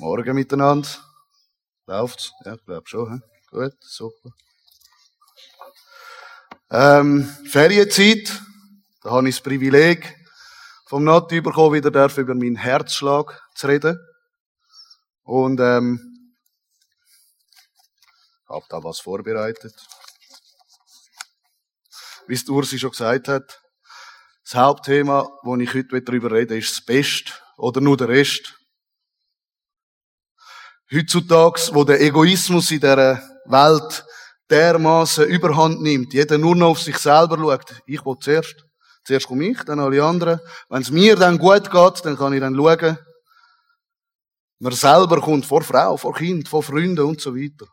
Morgen 0.00 0.36
miteinander. 0.36 0.88
Läuft's? 1.86 2.32
Ja, 2.44 2.54
ich 2.54 2.64
glaube 2.64 2.86
schon. 2.88 3.12
He? 3.12 3.20
Gut, 3.50 3.74
super. 3.80 4.30
Ähm, 6.70 7.24
Ferienzeit. 7.50 8.40
Da 9.02 9.10
habe 9.10 9.28
ich 9.28 9.34
das 9.34 9.42
Privileg, 9.42 10.16
vom 10.86 11.02
Nati 11.02 11.40
bekommen, 11.40 11.74
wieder 11.74 11.90
darf 11.90 12.16
über 12.16 12.36
meinen 12.36 12.54
Herzschlag 12.54 13.42
zu 13.56 13.66
reden. 13.66 13.98
Und, 15.24 15.58
ähm, 15.58 16.30
habe 18.48 18.66
da 18.68 18.84
was 18.84 19.00
vorbereitet. 19.00 19.74
Wie 22.28 22.34
es 22.34 22.48
Ursi 22.48 22.78
schon 22.78 22.90
gesagt 22.90 23.26
hat, 23.26 23.60
das 24.44 24.54
Hauptthema, 24.54 25.28
wo 25.42 25.56
ich 25.56 25.74
heute 25.74 26.02
darüber 26.02 26.30
rede, 26.30 26.56
ist 26.56 26.70
das 26.70 26.84
Best 26.84 27.42
oder 27.56 27.80
nur 27.80 27.96
der 27.96 28.08
Rest. 28.08 28.57
Heutzutage, 30.92 31.74
wo 31.74 31.84
der 31.84 32.00
Egoismus 32.00 32.70
in 32.70 32.80
der 32.80 33.22
Welt 33.44 34.04
dermaßen 34.48 35.26
überhand 35.26 35.82
nimmt, 35.82 36.14
jeder 36.14 36.38
nur 36.38 36.56
noch 36.56 36.70
auf 36.70 36.80
sich 36.80 36.96
selber 36.96 37.36
schaut. 37.36 37.82
Ich 37.86 38.04
will 38.04 38.16
zuerst. 38.20 38.64
Zuerst 39.04 39.26
komme 39.26 39.48
ich, 39.48 39.62
dann 39.64 39.80
alle 39.80 40.02
anderen. 40.02 40.40
Wenn 40.68 40.82
es 40.82 40.90
mir 40.90 41.16
dann 41.16 41.38
gut 41.38 41.70
geht, 41.70 42.04
dann 42.04 42.16
kann 42.16 42.32
ich 42.32 42.40
dann 42.40 42.54
schauen. 42.54 42.98
Man 44.60 44.72
selber 44.72 45.20
kommt 45.20 45.46
vor 45.46 45.62
Frau, 45.62 45.96
vor 45.96 46.14
Kind, 46.14 46.48
vor 46.48 46.62
Freunden 46.62 47.04
und 47.04 47.20
so 47.20 47.34
weiter. 47.34 47.66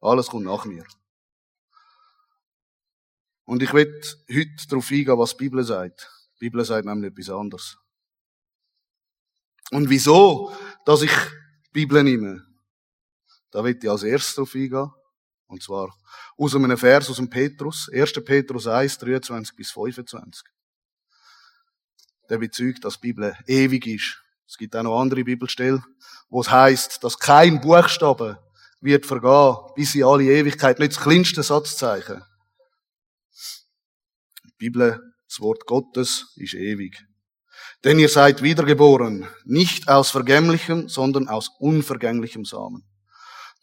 Alles 0.00 0.26
kommt 0.26 0.44
nach 0.44 0.64
mir. 0.64 0.84
Und 3.44 3.62
ich 3.62 3.72
will 3.72 4.02
heute 4.28 4.66
darauf 4.68 4.90
eingehen, 4.90 5.18
was 5.18 5.30
die 5.30 5.44
Bibel 5.44 5.62
sagt. 5.62 6.10
Die 6.40 6.46
Bibel 6.46 6.64
sagt 6.64 6.84
nämlich 6.84 7.12
etwas 7.12 7.30
anderes. 7.30 7.76
Und 9.70 9.90
wieso, 9.90 10.52
dass 10.84 11.02
ich 11.02 11.10
die 11.10 11.72
Bibel 11.72 12.02
nehme? 12.02 12.44
Da 13.50 13.64
will 13.64 13.76
ich 13.80 13.90
als 13.90 14.02
erstes 14.02 14.34
darauf 14.34 14.54
eingehen. 14.54 14.90
Und 15.48 15.62
zwar 15.62 15.94
aus 16.36 16.54
einem 16.54 16.76
Vers 16.76 17.08
aus 17.08 17.16
dem 17.16 17.30
Petrus, 17.30 17.88
1. 17.92 18.12
Petrus 18.24 18.66
1, 18.66 18.98
23 18.98 19.56
bis 19.56 19.70
25. 19.70 20.46
Der 22.28 22.38
bezeugt, 22.38 22.84
dass 22.84 23.00
die 23.00 23.08
Bibel 23.08 23.36
ewig 23.46 23.86
ist. 23.86 24.22
Es 24.48 24.56
gibt 24.56 24.74
auch 24.76 24.82
noch 24.82 25.00
andere 25.00 25.24
Bibelstellen, 25.24 25.84
wo 26.28 26.40
es 26.40 26.50
heißt, 26.50 27.02
dass 27.02 27.18
kein 27.18 27.60
Buchstabe 27.60 28.42
wird 28.80 29.06
vergehen, 29.06 29.72
bis 29.74 29.94
in 29.94 30.04
alle 30.04 30.24
Ewigkeit, 30.24 30.78
nicht 30.78 30.92
das 30.96 31.02
kleinste 31.02 31.42
Satzzeichen. 31.42 32.22
Die 34.44 34.54
Bibel, 34.58 35.00
das 35.28 35.40
Wort 35.40 35.66
Gottes, 35.66 36.32
ist 36.36 36.54
ewig. 36.54 37.04
Denn 37.84 37.98
ihr 37.98 38.08
seid 38.08 38.42
wiedergeboren, 38.42 39.26
nicht 39.44 39.88
aus 39.88 40.10
vergänglichem, 40.10 40.88
sondern 40.88 41.28
aus 41.28 41.50
unvergänglichem 41.58 42.44
Samen 42.44 42.84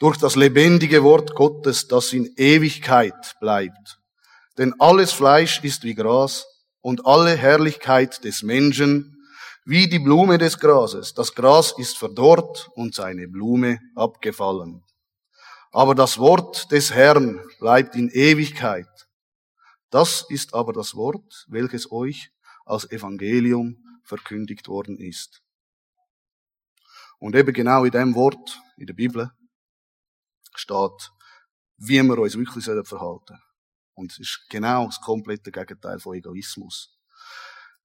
durch 0.04 0.18
das 0.18 0.36
lebendige 0.36 1.02
Wort 1.02 1.34
Gottes, 1.34 1.88
das 1.88 2.12
in 2.12 2.34
Ewigkeit 2.36 3.36
bleibt. 3.40 4.00
Denn 4.58 4.74
alles 4.80 5.14
Fleisch 5.14 5.64
ist 5.64 5.84
wie 5.84 5.96
Gras 5.96 6.46
und 6.82 7.06
alle 7.06 7.38
Herrlichkeit 7.38 8.24
des 8.26 8.44
Menschen 8.44 9.18
wie 9.66 9.88
die 9.88 10.00
Blume 10.00 10.38
des 10.38 10.60
Grases. 10.60 11.14
Das 11.14 11.34
Gras 11.34 11.74
ist 11.78 11.98
verdorrt 11.98 12.70
und 12.76 12.94
seine 12.94 13.30
Blume 13.30 13.80
abgefallen. 13.96 14.84
Aber 15.72 15.96
das 15.96 16.20
Wort 16.20 16.70
des 16.74 16.94
Herrn 16.94 17.40
bleibt 17.60 17.96
in 17.96 18.10
Ewigkeit. 18.10 18.90
Das 19.90 20.26
ist 20.28 20.54
aber 20.54 20.74
das 20.74 20.96
Wort, 20.96 21.46
welches 21.48 21.90
euch 21.94 22.30
als 22.66 22.92
Evangelium 22.92 23.78
verkündigt 24.04 24.68
worden 24.68 24.98
ist. 24.98 25.42
Und 27.20 27.36
eben 27.36 27.54
genau 27.54 27.86
in 27.86 27.92
dem 27.92 28.16
Wort, 28.16 28.60
in 28.78 28.88
der 28.88 28.94
Bibel, 28.94 29.32
steht, 30.56 31.12
wie 31.78 32.02
wir 32.04 32.18
uns 32.18 32.38
wirklich 32.38 32.66
verhalten 32.66 32.88
sollen. 32.90 33.42
Und 33.96 34.12
es 34.12 34.20
ist 34.20 34.46
genau 34.50 34.86
das 34.86 35.00
komplette 35.02 35.52
Gegenteil 35.52 36.00
von 36.00 36.16
Egoismus. 36.16 37.00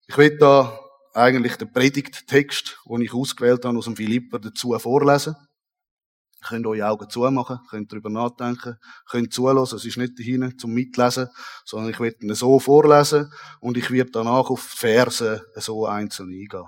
Ich 0.07 0.17
will 0.17 0.37
da 0.39 0.79
eigentlich 1.15 1.57
den 1.57 1.73
Predigttext, 1.73 2.79
den 2.87 3.03
ich 3.03 3.13
ausgewählt 3.13 3.65
habe, 3.65 3.77
aus 3.77 3.85
dem 3.85 3.97
Philipper 3.97 4.39
dazu 4.39 4.79
vorlesen. 4.79 5.37
Könnt 6.47 6.67
eure 6.67 6.87
Augen 6.87 7.11
zumachen, 7.11 7.59
könnt 7.69 7.93
darüber 7.93 8.11
nachdenken, 8.11 8.77
könnt 9.11 9.33
zulassen. 9.33 9.77
Es 9.77 9.85
ist 9.85 9.97
nicht 9.97 10.19
dahin 10.19 10.57
zum 10.59 10.73
Mitlesen, 10.73 11.29
sondern 11.65 11.91
ich 11.91 12.01
werde 12.01 12.19
ihn 12.25 12.35
so 12.35 12.61
vorlesen 12.61 13.33
und 13.61 13.77
ich 13.77 13.91
werde 13.91 14.13
danach 14.13 14.49
auf 14.49 14.71
die 14.73 14.77
Verse 14.79 15.45
so 15.57 15.87
einzeln 15.87 16.31
eingehen. 16.31 16.65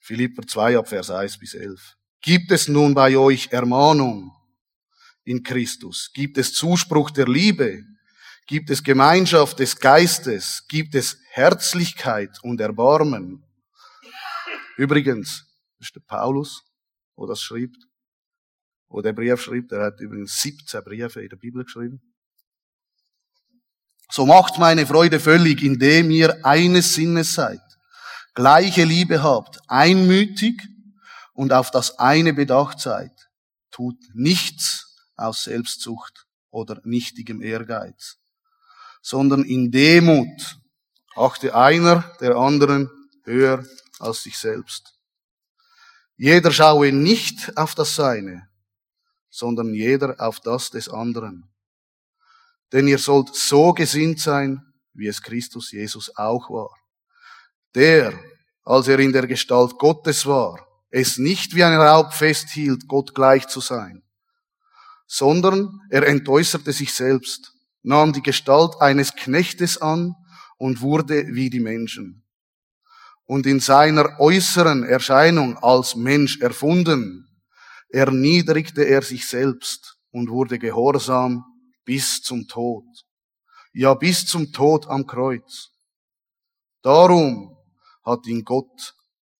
Philipper 0.00 0.46
2 0.46 0.78
ab 0.78 0.88
Vers 0.88 1.10
1 1.10 1.38
bis 1.38 1.54
11. 1.54 1.96
Gibt 2.20 2.50
es 2.50 2.68
nun 2.68 2.94
bei 2.94 3.16
euch 3.16 3.48
Ermahnung 3.52 4.32
in 5.24 5.42
Christus? 5.42 6.10
Gibt 6.12 6.38
es 6.38 6.52
Zuspruch 6.52 7.10
der 7.10 7.28
Liebe? 7.28 7.82
Gibt 8.46 8.70
es 8.70 8.82
Gemeinschaft 8.82 9.58
des 9.58 9.78
Geistes? 9.78 10.66
Gibt 10.68 10.94
es 10.94 11.18
Herzlichkeit 11.30 12.38
und 12.42 12.60
Erbarmen? 12.60 13.44
Übrigens, 14.78 15.44
das 15.78 15.88
ist 15.88 15.96
der 15.96 16.00
Paulus, 16.00 16.62
wo 17.18 17.26
das 17.26 17.40
schreibt, 17.40 17.76
der 18.90 19.12
Brief 19.12 19.42
schreibt. 19.42 19.72
Er 19.72 19.86
hat 19.86 20.00
übrigens 20.00 20.40
17 20.40 20.82
Briefe 20.84 21.20
in 21.20 21.28
der 21.28 21.36
Bibel 21.36 21.64
geschrieben. 21.64 22.00
So 24.10 24.24
macht 24.24 24.58
meine 24.58 24.86
Freude 24.86 25.20
völlig, 25.20 25.62
indem 25.62 26.10
ihr 26.10 26.46
eines 26.46 26.94
Sinnes 26.94 27.34
seid, 27.34 27.60
gleiche 28.34 28.84
Liebe 28.84 29.22
habt, 29.22 29.58
einmütig, 29.66 30.62
und 31.34 31.52
auf 31.52 31.70
das 31.70 32.00
eine 32.00 32.32
bedacht 32.32 32.80
seid, 32.80 33.12
tut 33.70 33.96
nichts 34.12 34.96
aus 35.14 35.44
Selbstsucht 35.44 36.26
oder 36.50 36.80
nichtigem 36.82 37.42
Ehrgeiz, 37.42 38.16
sondern 39.02 39.44
in 39.44 39.70
Demut 39.70 40.58
achte 41.14 41.54
einer 41.54 42.16
der 42.20 42.34
anderen 42.34 42.90
höher 43.22 43.64
als 44.00 44.24
sich 44.24 44.36
selbst. 44.36 44.97
Jeder 46.20 46.50
schaue 46.50 46.90
nicht 46.90 47.56
auf 47.56 47.76
das 47.76 47.94
Seine, 47.94 48.48
sondern 49.30 49.72
jeder 49.72 50.16
auf 50.18 50.40
das 50.40 50.68
des 50.70 50.88
anderen. 50.88 51.48
Denn 52.72 52.88
ihr 52.88 52.98
sollt 52.98 53.34
so 53.36 53.72
gesinnt 53.72 54.18
sein, 54.18 54.60
wie 54.94 55.06
es 55.06 55.22
Christus 55.22 55.70
Jesus 55.70 56.10
auch 56.16 56.50
war. 56.50 56.74
Der, 57.76 58.12
als 58.64 58.88
er 58.88 58.98
in 58.98 59.12
der 59.12 59.28
Gestalt 59.28 59.78
Gottes 59.78 60.26
war, 60.26 60.66
es 60.90 61.18
nicht 61.18 61.54
wie 61.54 61.62
ein 61.62 61.80
Raub 61.80 62.12
festhielt, 62.12 62.88
Gott 62.88 63.14
gleich 63.14 63.46
zu 63.46 63.60
sein, 63.60 64.02
sondern 65.06 65.80
er 65.88 66.04
entäußerte 66.04 66.72
sich 66.72 66.92
selbst, 66.92 67.52
nahm 67.82 68.12
die 68.12 68.22
Gestalt 68.22 68.74
eines 68.80 69.14
Knechtes 69.14 69.78
an 69.78 70.16
und 70.56 70.80
wurde 70.80 71.28
wie 71.28 71.48
die 71.48 71.60
Menschen. 71.60 72.27
Und 73.28 73.46
in 73.46 73.60
seiner 73.60 74.18
äußeren 74.18 74.84
Erscheinung 74.84 75.58
als 75.58 75.94
Mensch 75.94 76.40
erfunden, 76.40 77.28
erniedrigte 77.90 78.84
er 78.84 79.02
sich 79.02 79.28
selbst 79.28 79.98
und 80.10 80.30
wurde 80.30 80.58
gehorsam 80.58 81.44
bis 81.84 82.22
zum 82.22 82.48
Tod. 82.48 82.86
Ja, 83.74 83.92
bis 83.92 84.24
zum 84.24 84.50
Tod 84.50 84.86
am 84.86 85.06
Kreuz. 85.06 85.68
Darum 86.80 87.54
hat 88.02 88.26
ihn 88.26 88.44
Gott 88.46 88.94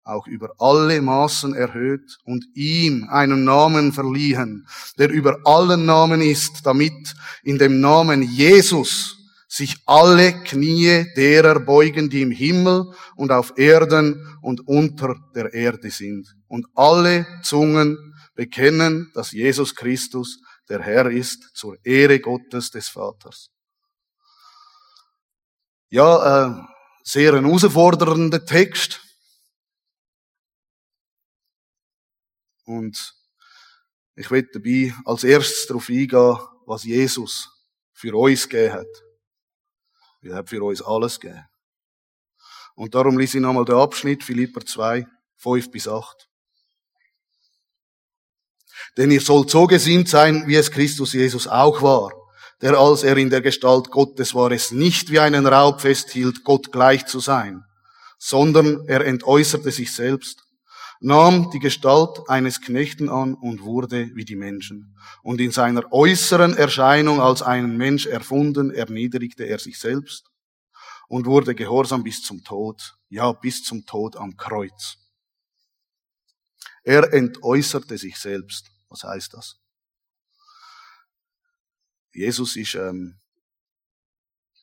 auch 0.04 0.26
über 0.26 0.52
alle 0.58 1.00
Maßen 1.00 1.54
erhöht 1.54 2.18
und 2.24 2.44
ihm 2.54 3.08
einen 3.08 3.44
Namen 3.44 3.94
verliehen, 3.94 4.66
der 4.98 5.08
über 5.08 5.38
allen 5.44 5.86
Namen 5.86 6.20
ist, 6.20 6.66
damit 6.66 7.14
in 7.42 7.56
dem 7.56 7.80
Namen 7.80 8.22
Jesus 8.22 9.17
sich 9.58 9.76
alle 9.86 10.42
Knie 10.44 11.12
derer 11.14 11.60
beugen, 11.60 12.08
die 12.08 12.22
im 12.22 12.30
Himmel 12.30 12.94
und 13.16 13.30
auf 13.30 13.52
Erden 13.56 14.38
und 14.40 14.66
unter 14.66 15.16
der 15.34 15.52
Erde 15.52 15.90
sind. 15.90 16.34
Und 16.46 16.66
alle 16.74 17.26
Zungen 17.42 18.14
bekennen, 18.34 19.10
dass 19.14 19.32
Jesus 19.32 19.74
Christus 19.74 20.40
der 20.68 20.80
Herr 20.80 21.10
ist, 21.10 21.54
zur 21.54 21.76
Ehre 21.84 22.20
Gottes 22.20 22.70
des 22.70 22.88
Vaters. 22.88 23.50
Ja, 25.90 26.46
äh, 26.46 26.66
sehr 27.02 27.34
ein 27.34 27.44
herausfordernder 27.44 28.44
Text. 28.44 29.00
Und 32.64 33.14
ich 34.14 34.30
will 34.30 34.48
dabei 34.52 34.94
als 35.04 35.24
erstes 35.24 35.66
darauf 35.66 35.88
eingehen, 35.88 36.38
was 36.66 36.84
Jesus 36.84 37.48
für 37.92 38.14
uns 38.14 38.48
gegeben 38.48 38.74
hat. 38.74 39.07
Er 40.22 40.36
hat 40.36 40.48
für 40.48 40.62
uns 40.62 40.82
alles 40.82 41.20
gegeben. 41.20 41.46
Und 42.74 42.94
darum 42.94 43.18
lese 43.18 43.38
ich 43.38 43.42
nochmal 43.42 43.64
den 43.64 43.74
Abschnitt, 43.74 44.22
Philipper 44.22 44.64
2, 44.64 45.06
5 45.36 45.70
bis 45.70 45.88
8. 45.88 46.28
Denn 48.96 49.10
ihr 49.10 49.20
sollt 49.20 49.50
so 49.50 49.66
gesinnt 49.66 50.08
sein, 50.08 50.46
wie 50.46 50.54
es 50.56 50.70
Christus 50.70 51.12
Jesus 51.12 51.46
auch 51.46 51.82
war, 51.82 52.10
der 52.60 52.78
als 52.78 53.02
er 53.02 53.16
in 53.16 53.30
der 53.30 53.40
Gestalt 53.40 53.90
Gottes 53.90 54.34
war, 54.34 54.50
es 54.52 54.70
nicht 54.70 55.10
wie 55.10 55.18
einen 55.18 55.46
Raub 55.46 55.80
festhielt, 55.80 56.44
Gott 56.44 56.72
gleich 56.72 57.06
zu 57.06 57.20
sein, 57.20 57.64
sondern 58.18 58.86
er 58.86 59.04
entäußerte 59.04 59.70
sich 59.70 59.92
selbst 59.92 60.47
nahm 61.00 61.50
die 61.50 61.58
Gestalt 61.58 62.28
eines 62.28 62.60
Knechten 62.60 63.08
an 63.08 63.34
und 63.34 63.62
wurde 63.62 64.10
wie 64.14 64.24
die 64.24 64.36
Menschen. 64.36 64.96
Und 65.22 65.40
in 65.40 65.50
seiner 65.50 65.92
äußeren 65.92 66.56
Erscheinung 66.56 67.20
als 67.20 67.42
einen 67.42 67.76
Mensch 67.76 68.06
erfunden, 68.06 68.70
erniedrigte 68.70 69.44
er 69.44 69.58
sich 69.58 69.78
selbst 69.78 70.30
und 71.08 71.26
wurde 71.26 71.54
gehorsam 71.54 72.02
bis 72.02 72.22
zum 72.22 72.42
Tod, 72.44 72.96
ja 73.08 73.32
bis 73.32 73.64
zum 73.64 73.86
Tod 73.86 74.16
am 74.16 74.36
Kreuz. 74.36 74.98
Er 76.82 77.12
entäußerte 77.12 77.98
sich 77.98 78.16
selbst. 78.16 78.70
Was 78.88 79.04
heißt 79.04 79.34
das? 79.34 79.56
Jesus 82.12 82.56
ist 82.56 82.74
ähm, 82.74 83.20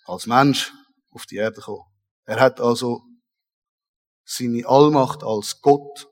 als 0.05 0.25
Mensch 0.25 0.73
auf 1.11 1.25
die 1.25 1.37
Erde 1.37 1.57
gekommen. 1.57 1.85
Er 2.25 2.39
hat 2.39 2.59
also 2.59 3.03
seine 4.23 4.65
Allmacht 4.67 5.23
als 5.23 5.61
Gott 5.61 6.07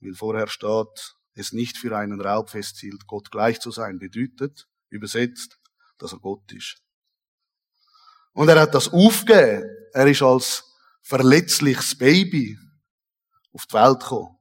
weil 0.00 0.14
vorher 0.14 0.48
steht, 0.48 1.16
es 1.34 1.52
nicht 1.52 1.78
für 1.78 1.96
einen 1.96 2.20
Raub 2.20 2.50
festhielt, 2.50 3.06
Gott 3.06 3.30
gleich 3.30 3.60
zu 3.60 3.70
sein, 3.70 3.98
bedeutet, 3.98 4.68
übersetzt, 4.88 5.58
dass 5.98 6.12
er 6.12 6.18
Gott 6.18 6.50
ist. 6.52 6.82
Und 8.32 8.48
er 8.48 8.60
hat 8.60 8.74
das 8.74 8.92
aufgegeben. 8.92 9.64
Er 9.92 10.06
ist 10.06 10.22
als 10.22 10.64
verletzliches 11.02 11.96
Baby 11.96 12.58
auf 13.52 13.66
die 13.66 13.74
Welt 13.74 14.00
gekommen. 14.00 14.36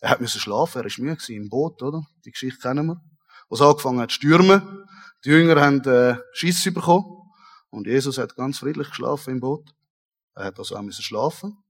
Er 0.00 0.10
hat 0.10 0.20
müssen 0.20 0.40
schlafen, 0.40 0.80
er 0.80 0.86
ist 0.86 0.98
müde 0.98 1.32
im 1.34 1.48
Boot, 1.48 1.82
oder? 1.82 2.06
Die 2.24 2.30
Geschichte 2.30 2.60
kennen 2.60 2.86
wir. 2.86 3.00
Was 3.48 3.60
angefangen 3.60 4.00
hat 4.00 4.10
zu 4.10 4.16
stürmen. 4.16 4.86
Die 5.24 5.30
Jünger 5.30 5.60
haben 5.60 5.84
äh, 5.84 6.16
Schiss 6.32 6.64
bekommen. 6.64 7.04
Und 7.68 7.86
Jesus 7.86 8.18
hat 8.18 8.36
ganz 8.36 8.58
friedlich 8.58 8.88
geschlafen 8.88 9.34
im 9.34 9.40
Boot. 9.40 9.74
Er 10.34 10.46
hat 10.46 10.58
also 10.58 10.76
auch 10.76 10.82
müssen 10.82 11.02
schlafen. 11.02 11.62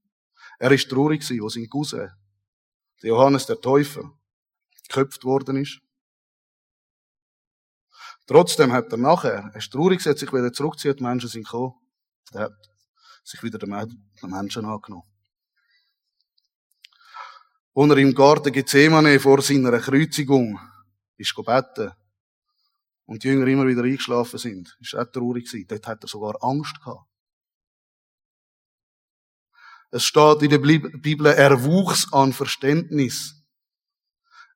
Er 0.59 0.71
ist 0.71 0.89
traurig 0.89 1.21
gewesen, 1.21 1.41
wo 1.41 1.49
sein 1.49 1.69
Cousin 1.69 2.09
Johannes 3.07 3.45
der 3.45 3.59
Täufer 3.59 4.11
geköpft 4.87 5.23
worden 5.23 5.57
ist. 5.57 5.79
Trotzdem 8.27 8.71
hat 8.71 8.91
er 8.91 8.97
nachher, 8.97 9.49
er 9.51 9.55
ist 9.55 9.71
traurig, 9.71 10.05
hat 10.05 10.17
sich 10.17 10.31
wieder 10.31 10.53
zurückziehen, 10.53 10.95
die 10.95 11.03
Menschen 11.03 11.29
sind 11.29 11.45
gekommen. 11.45 11.73
Er 12.31 12.41
hat 12.41 12.53
sich 13.23 13.41
wieder 13.43 13.57
den 13.57 13.69
Menschen 13.69 14.65
angenommen. 14.65 15.03
Als 17.73 17.89
er 17.89 17.97
im 17.97 18.13
Garten 18.13 18.51
Gethsemane 18.51 19.19
vor 19.19 19.41
seiner 19.41 19.79
Kreuzigung 19.79 20.59
ist 21.17 21.35
gebeten 21.35 21.91
und 23.05 23.23
die 23.23 23.29
Jünger 23.29 23.47
immer 23.47 23.67
wieder 23.67 23.83
eingeschlafen 23.83 24.39
sind, 24.39 24.77
ist 24.79 24.93
er 24.93 25.09
traurig 25.09 25.45
gewesen. 25.45 25.67
Dort 25.67 25.87
hat 25.87 26.03
er 26.03 26.07
sogar 26.07 26.35
Angst 26.41 26.79
gehabt. 26.83 27.10
Es 29.91 30.03
steht 30.03 30.41
in 30.41 30.49
der 30.49 30.57
Bibel, 30.57 31.27
er 31.27 31.63
wuchs 31.63 32.11
an 32.13 32.31
Verständnis. 32.31 33.35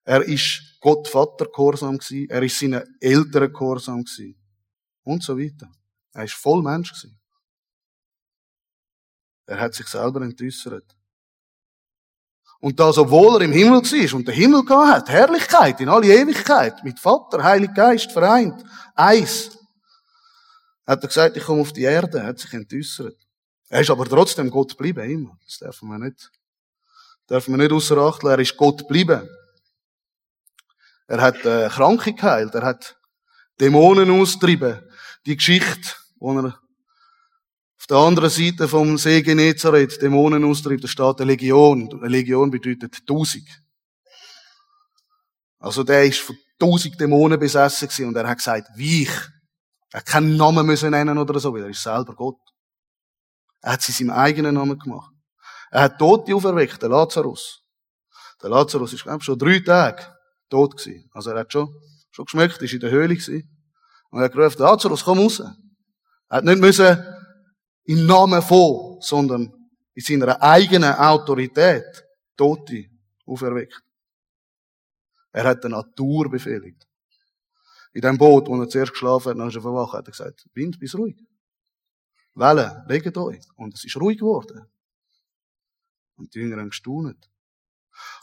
Er 0.05 0.21
ist 0.23 0.77
Gott 0.79 1.07
Vater 1.09 1.45
gehorsam 1.45 1.97
gewesen, 1.97 2.29
er 2.29 2.41
ist 2.41 2.57
seinen 2.57 2.83
Eltern 3.01 3.51
gehorsam 3.51 4.03
gewesen. 4.03 4.39
Und 5.03 5.23
so 5.23 5.37
weiter. 5.37 5.69
Er 6.13 6.23
ist 6.23 6.35
voll 6.35 6.63
Mensch 6.63 6.91
gewesen. 6.91 7.19
Er 9.45 9.59
hat 9.59 9.73
sich 9.73 9.87
selber 9.87 10.21
entäussert. 10.21 10.95
Und 12.59 12.79
das, 12.79 12.97
obwohl 12.97 13.35
er 13.35 13.41
im 13.41 13.51
Himmel 13.51 13.81
war 13.81 14.15
und 14.15 14.27
den 14.27 14.33
Himmel 14.33 14.63
hat, 14.67 15.09
Herrlichkeit 15.09 15.81
in 15.81 15.89
alle 15.89 16.07
Ewigkeit, 16.07 16.83
mit 16.83 16.99
Vater, 16.99 17.43
Heilig 17.43 17.73
Geist 17.73 18.11
vereint, 18.11 18.63
eins, 18.95 19.55
hat 20.87 21.03
er 21.03 21.07
gesagt, 21.07 21.37
ich 21.37 21.43
komme 21.43 21.61
auf 21.61 21.73
die 21.73 21.83
Erde, 21.83 22.23
hat 22.23 22.39
sich 22.39 22.53
entäussert. 22.53 23.24
Er 23.69 23.81
ist 23.81 23.89
aber 23.89 24.05
trotzdem 24.05 24.49
Gott 24.49 24.71
geblieben, 24.71 25.09
immer. 25.09 25.37
Das 25.45 25.59
dürfen 25.59 25.89
wir 25.89 25.97
nicht, 25.97 26.31
dürfen 27.29 27.53
wir 27.53 27.57
nicht 27.57 27.71
außer 27.71 27.97
Acht 27.97 28.23
lassen. 28.23 28.35
Er 28.35 28.39
ist 28.39 28.57
Gott 28.57 28.79
geblieben. 28.79 29.27
Er 31.07 31.21
hat 31.21 31.43
äh, 31.45 31.69
Kranke 31.69 32.13
geheilt. 32.13 32.53
Er 32.55 32.63
hat 32.63 32.97
Dämonen 33.59 34.09
austrieben. 34.09 34.81
Die 35.25 35.35
Geschichte, 35.35 35.95
wo 36.17 36.37
er 36.37 36.59
auf 37.77 37.87
der 37.87 37.97
anderen 37.97 38.29
Seite 38.29 38.67
vom 38.67 38.97
See 38.97 39.21
Genezareth 39.21 40.01
Dämonen 40.01 40.43
austrieb, 40.43 40.81
da 40.81 40.87
steht 40.87 41.21
eine 41.21 41.31
Legion. 41.31 41.91
Eine 41.93 42.07
Legion 42.07 42.49
bedeutet 42.49 43.05
tausend. 43.05 43.47
Also 45.59 45.83
der 45.83 46.05
ist 46.05 46.19
von 46.19 46.37
tausend 46.59 46.99
Dämonen 46.99 47.39
besessen 47.39 47.87
gewesen 47.87 48.07
und 48.07 48.15
er 48.15 48.27
hat 48.27 48.37
gesagt, 48.37 48.69
wie 48.75 49.03
ich. 49.03 49.11
Er 49.91 49.99
hat 49.99 50.05
keinen 50.05 50.35
Namen 50.35 50.65
müssen 50.65 50.91
nennen 50.91 51.17
oder 51.17 51.39
so, 51.39 51.53
weil 51.53 51.63
er 51.63 51.69
ist 51.69 51.83
selber 51.83 52.15
Gott. 52.15 52.39
Er 53.65 53.73
hat 53.73 53.81
sie 53.81 53.91
seinem 53.91 54.11
eigenen 54.11 54.53
Namen 54.53 54.77
gemacht. 54.77 55.11
Er 55.71 55.81
hat 55.81 55.97
Tote 55.97 56.35
auferweckt, 56.35 56.79
der 56.83 56.89
Lazarus. 56.89 57.63
Der 58.39 58.51
Lazarus 58.51 58.93
ist, 58.93 59.01
glaube 59.01 59.17
ich, 59.17 59.23
schon 59.23 59.39
drei 59.39 59.59
Tage 59.59 60.05
tot 60.51 60.77
gewesen. 60.77 61.09
Also 61.11 61.31
er 61.31 61.39
hat 61.39 61.51
schon, 61.51 61.73
schon 62.11 62.25
geschmeckt, 62.25 62.61
ist 62.61 62.73
in 62.73 62.79
der 62.79 62.91
Höhle 62.91 63.15
gewesen. 63.15 63.41
Und 64.11 64.19
er 64.19 64.25
hat 64.25 64.33
gerufen, 64.33 64.61
Lazarus, 64.61 65.03
komm 65.03 65.17
raus. 65.17 65.39
Er 65.39 65.57
hat 66.29 66.43
nicht 66.43 66.59
müssen 66.59 67.03
im 67.85 68.05
Namen 68.05 68.43
von, 68.43 69.01
sondern 69.01 69.51
in 69.95 70.03
seiner 70.03 70.39
eigenen 70.43 70.93
Autorität 70.93 72.05
Tote 72.37 72.85
auferweckt. 73.25 73.81
Er 75.31 75.45
hat 75.45 75.63
der 75.63 75.71
Natur 75.71 76.29
befehligt. 76.29 76.85
In 77.93 78.01
dem 78.01 78.19
Boot, 78.19 78.47
wo 78.47 78.61
er 78.61 78.69
zuerst 78.69 78.91
geschlafen 78.91 79.31
hat, 79.31 79.39
dann 79.39 79.47
ist 79.47 79.55
er 79.55 79.63
verwacht, 79.63 79.93
hat 79.93 80.07
er 80.07 80.11
gesagt, 80.11 80.45
Wind, 80.53 80.77
bist 80.79 80.93
ruhig. 80.93 81.17
Wellen, 82.35 82.83
legt 82.87 83.17
euch. 83.17 83.41
Und 83.55 83.73
es 83.73 83.85
ist 83.85 83.95
ruhig 83.97 84.19
geworden. 84.19 84.65
Und 86.17 86.33
die 86.33 86.39
Jünger 86.39 86.57
haben 86.57 86.69
gestaunt. 86.69 87.29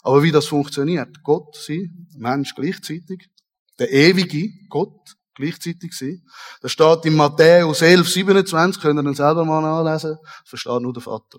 Aber 0.02 0.22
wie 0.22 0.32
das 0.32 0.46
funktioniert, 0.46 1.22
Gott 1.22 1.56
sie, 1.56 1.90
Mensch 2.16 2.54
gleichzeitig, 2.54 3.30
der 3.78 3.90
ewige 3.90 4.50
Gott 4.68 5.16
gleichzeitig 5.34 5.94
sie, 5.94 6.22
das 6.60 6.72
steht 6.72 7.06
in 7.06 7.16
Matthäus 7.16 7.80
11, 7.80 8.08
27, 8.08 8.82
könnt 8.82 8.98
ihr 8.98 9.02
dann 9.02 9.14
selber 9.14 9.44
mal 9.44 9.62
nachlesen, 9.62 10.18
das 10.22 10.48
versteht 10.48 10.82
nur 10.82 10.92
der 10.92 11.02
Vater. 11.02 11.38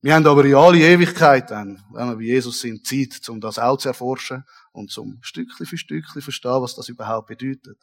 Wir 0.00 0.14
haben 0.14 0.26
aber 0.26 0.44
in 0.44 0.54
alle 0.54 0.78
Ewigkeit 0.78 1.50
dann, 1.50 1.82
wenn 1.90 2.08
wir 2.10 2.16
bei 2.16 2.22
Jesus 2.22 2.60
sind, 2.60 2.86
Zeit, 2.86 3.26
um 3.30 3.40
das 3.40 3.58
auch 3.58 3.78
zu 3.78 3.88
erforschen 3.88 4.44
und 4.72 4.90
zum 4.90 5.18
Stückchen 5.22 5.64
für 5.64 5.78
Stückchen 5.78 6.20
verstehen, 6.20 6.60
was 6.60 6.74
das 6.74 6.90
überhaupt 6.90 7.28
bedeutet. 7.28 7.78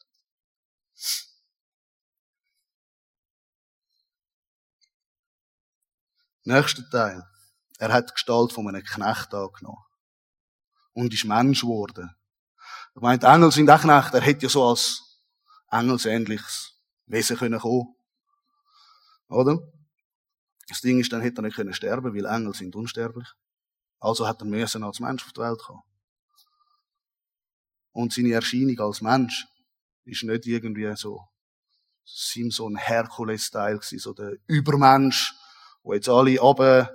Nächster 6.44 6.90
Teil. 6.90 7.24
Er 7.78 7.94
hat 7.94 8.10
die 8.10 8.14
Gestalt 8.14 8.54
von 8.54 8.68
einem 8.68 8.84
Knecht 8.84 9.34
angenommen. 9.34 9.84
Und 10.94 11.14
ist 11.14 11.26
Mensch 11.26 11.62
geworden. 11.62 12.16
Ich 12.96 13.02
meine, 13.02 13.24
Engel 13.24 13.52
sind 13.52 13.70
auch 13.70 13.82
Knechte. 13.82 14.18
Er 14.18 14.24
hätte 14.24 14.44
ja 14.44 14.50
so 14.50 14.68
als 14.68 15.22
engelsähnliches 15.70 16.74
Wesen 17.06 17.38
können 17.38 17.60
kommen. 17.60 17.96
Oder? 19.30 19.60
Das 20.68 20.82
Ding 20.82 21.00
ist, 21.00 21.12
dann 21.12 21.22
hätte 21.22 21.40
er 21.40 21.44
nicht 21.44 21.56
können 21.56 21.74
sterben, 21.74 22.14
weil 22.14 22.26
Engel 22.26 22.54
sind 22.54 22.76
unsterblich. 22.76 23.28
Also 24.00 24.28
hat 24.28 24.42
er 24.42 24.46
müssen 24.46 24.84
als 24.84 25.00
Mensch 25.00 25.26
auf 25.26 25.34
die 25.34 25.42
Welt 25.42 25.60
kommen. 25.60 25.84
Und 27.94 28.14
seine 28.14 28.34
Erscheinung 28.34 28.80
als 28.80 29.02
Mensch 29.02 29.48
ist 30.06 30.24
nicht 30.24 30.46
irgendwie 30.48 30.96
so, 30.96 31.28
so 32.06 32.68
ein 32.68 32.78
Herkules-Style 32.78 33.80
so 33.82 34.14
der 34.14 34.38
Übermensch, 34.48 35.34
wo 35.84 35.94
jetzt 35.94 36.10
alle 36.10 36.40
runter 36.40 36.92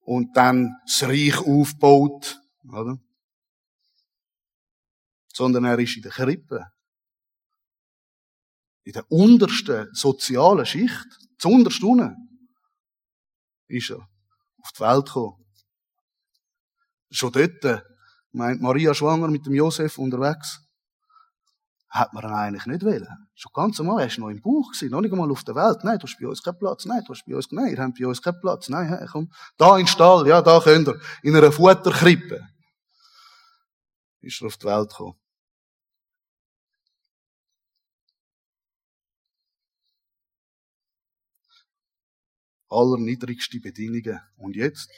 und 0.00 0.36
dann 0.36 0.74
das 0.84 1.02
Reich 1.02 1.38
aufbaut, 1.38 2.40
oder? 2.68 2.98
Sondern 5.32 5.64
er 5.64 5.78
ist 5.78 5.96
in 5.96 6.02
der 6.02 6.12
Krippe. 6.12 6.66
In 8.84 8.92
der 8.92 9.10
untersten 9.10 9.88
sozialen 9.94 10.66
Schicht, 10.66 11.06
zuunterst 11.38 11.82
unten, 11.82 12.48
ist 13.68 13.90
er 13.90 14.08
auf 14.58 14.72
die 14.72 14.80
Welt 14.80 15.06
gekommen. 15.06 15.44
Schon 17.10 17.32
dort 17.32 17.84
meint 18.32 18.60
Maria 18.60 18.92
schwanger 18.92 19.28
mit 19.28 19.46
dem 19.46 19.54
Josef 19.54 19.98
unterwegs 19.98 20.60
hat 21.92 22.14
man 22.14 22.24
ihn 22.24 22.30
eigentlich 22.30 22.64
nicht 22.64 22.84
wollen. 22.84 23.06
Schon 23.34 23.52
ganz 23.52 23.78
normal, 23.78 24.02
er 24.02 24.10
war 24.10 24.18
noch 24.20 24.30
im 24.30 24.40
Bauch, 24.40 24.72
noch 24.80 25.00
nicht 25.02 25.12
einmal 25.12 25.30
auf 25.30 25.44
der 25.44 25.54
Welt. 25.54 25.84
Nein, 25.84 25.98
du 25.98 26.06
hast 26.06 26.18
bei 26.18 26.26
uns 26.26 26.42
keinen 26.42 26.58
Platz. 26.58 26.86
Nein, 26.86 27.02
du 27.06 27.12
hast 27.12 27.26
bei 27.26 27.36
uns, 27.36 27.52
nein, 27.52 27.68
ihr 27.68 27.78
habt 27.78 27.98
bei 27.98 28.06
uns 28.06 28.22
keinen 28.22 28.40
Platz. 28.40 28.70
Nein, 28.70 28.88
hey, 28.88 29.06
komm, 29.06 29.30
da 29.58 29.76
in 29.76 29.84
den 29.84 29.88
Stall, 29.88 30.26
ja, 30.26 30.40
da 30.40 30.58
könnt 30.60 30.88
ihr, 30.88 30.98
in 31.22 31.36
einer 31.36 31.52
Futterkrippe. 31.52 32.48
Ist 34.22 34.40
er 34.40 34.46
auf 34.46 34.56
die 34.56 34.66
Welt 34.66 34.88
gekommen. 34.88 35.18
Allerniedrigste 42.70 43.60
Bedingungen. 43.60 44.18
Und 44.38 44.56
jetzt 44.56 44.88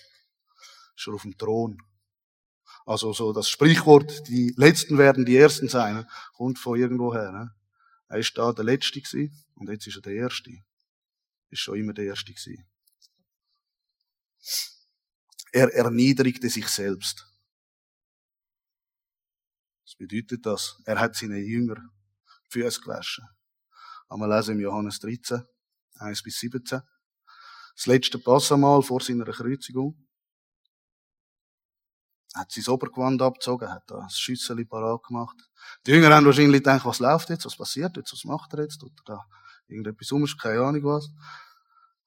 ist 0.96 1.08
er 1.08 1.14
auf 1.14 1.22
dem 1.22 1.36
Thron. 1.36 1.82
Also 2.84 3.12
so 3.12 3.32
das 3.32 3.48
Sprichwort, 3.48 4.28
die 4.28 4.52
Letzten 4.56 4.98
werden 4.98 5.24
die 5.24 5.36
Ersten 5.36 5.68
sein, 5.68 6.06
kommt 6.34 6.58
von 6.58 6.78
irgendwoher. 6.78 7.32
Ne? 7.32 7.54
Er 8.08 8.18
ist 8.18 8.36
da 8.36 8.52
der 8.52 8.64
Letzte 8.64 9.00
gewesen 9.00 9.44
und 9.54 9.70
jetzt 9.70 9.86
ist 9.86 9.96
er 9.96 10.02
der 10.02 10.14
Erste. 10.14 10.50
Ist 11.48 11.60
schon 11.60 11.78
immer 11.78 11.94
der 11.94 12.04
Erste 12.04 12.32
gewesen. 12.32 12.66
Er 15.52 15.72
erniedrigte 15.72 16.50
sich 16.50 16.68
selbst. 16.68 17.26
Was 19.84 19.94
bedeutet 19.96 20.44
das? 20.44 20.82
Er 20.84 20.98
hat 20.98 21.14
seine 21.14 21.38
Jünger 21.38 21.76
die 22.46 22.50
Füße 22.50 22.80
gewaschen. 22.80 23.26
Einmal 24.08 24.36
lesen 24.36 24.56
im 24.56 24.60
Johannes 24.60 24.98
13, 24.98 25.42
1 25.96 26.22
bis 26.22 26.38
17. 26.40 26.82
Das 27.76 27.86
letzte 27.86 28.18
Passamal 28.18 28.82
vor 28.82 29.00
seiner 29.00 29.24
Kreuzigung. 29.24 30.03
Hat 32.34 32.50
sein 32.50 32.66
Obergewand 32.72 33.22
abgezogen, 33.22 33.70
hat 33.70 33.84
da 33.86 34.00
das 34.02 34.18
Schüssel 34.18 34.64
parat 34.66 35.04
gemacht. 35.04 35.36
Die 35.86 35.92
Jünger 35.92 36.14
haben 36.14 36.26
wahrscheinlich 36.26 36.62
gedacht, 36.62 36.84
was 36.84 36.98
läuft 36.98 37.30
jetzt, 37.30 37.46
was 37.46 37.56
passiert 37.56 37.96
jetzt, 37.96 38.12
was 38.12 38.24
macht 38.24 38.52
er 38.54 38.62
jetzt, 38.62 38.78
tut 38.78 38.92
er 39.06 39.14
da 39.14 39.24
irgendetwas 39.68 40.12
um, 40.12 40.26
keine 40.40 40.60
Ahnung 40.60 40.84
was. 40.84 41.08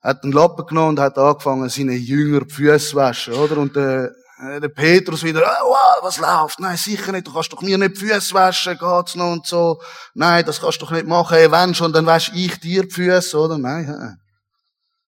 Hat 0.02 0.24
einen 0.24 0.34
Lappen 0.34 0.66
genommen 0.66 0.90
und 0.90 1.00
hat 1.00 1.18
angefangen, 1.18 1.70
seine 1.70 1.94
Jünger 1.94 2.42
die 2.42 2.54
Füße 2.54 2.96
waschen, 2.96 3.34
oder? 3.34 3.58
Und 3.58 3.76
der, 3.76 4.12
äh, 4.40 4.60
der 4.60 4.70
Petrus 4.70 5.24
wieder, 5.24 5.42
oh, 5.42 5.70
wow, 5.70 6.04
was 6.04 6.20
läuft? 6.20 6.60
Nein, 6.60 6.78
sicher 6.78 7.12
nicht, 7.12 7.28
du 7.28 7.34
kannst 7.34 7.52
doch 7.52 7.62
mir 7.62 7.78
nicht 7.78 7.96
die 8.00 8.06
Füße 8.06 8.34
waschen, 8.34 8.78
geht's 8.78 9.16
noch 9.16 9.32
und 9.32 9.48
so. 9.48 9.82
Nein, 10.14 10.46
das 10.46 10.62
kannst 10.62 10.82
du 10.82 10.86
doch 10.86 10.92
nicht 10.92 11.08
machen. 11.08 11.36
Hey, 11.36 11.52
wenn 11.52 11.74
schon, 11.74 11.94
dann 11.94 12.06
wasche 12.06 12.32
ich 12.36 12.60
dir 12.60 12.84
die 12.84 12.94
Füße, 12.94 13.38
oder? 13.38 13.58
Nein, 13.58 14.20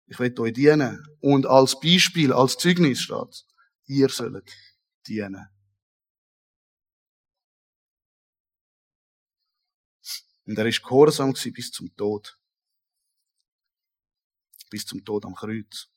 ich 0.07 0.19
will 0.19 0.33
euch 0.39 0.53
dienen. 0.53 1.05
Und 1.19 1.45
als 1.45 1.79
Beispiel, 1.79 2.31
als 2.31 2.57
Zeugnis 2.57 3.01
steht, 3.01 3.43
ihr 3.88 4.09
sollt 4.09 4.50
dienen. 5.07 5.47
Und 10.45 10.57
er 10.57 10.65
ist 10.65 10.81
gehorsam 10.81 11.33
bis 11.33 11.71
zum 11.71 11.93
Tod. 11.95 12.39
Bis 14.69 14.85
zum 14.85 15.03
Tod 15.03 15.25
am 15.25 15.35
Kreuz. 15.35 15.89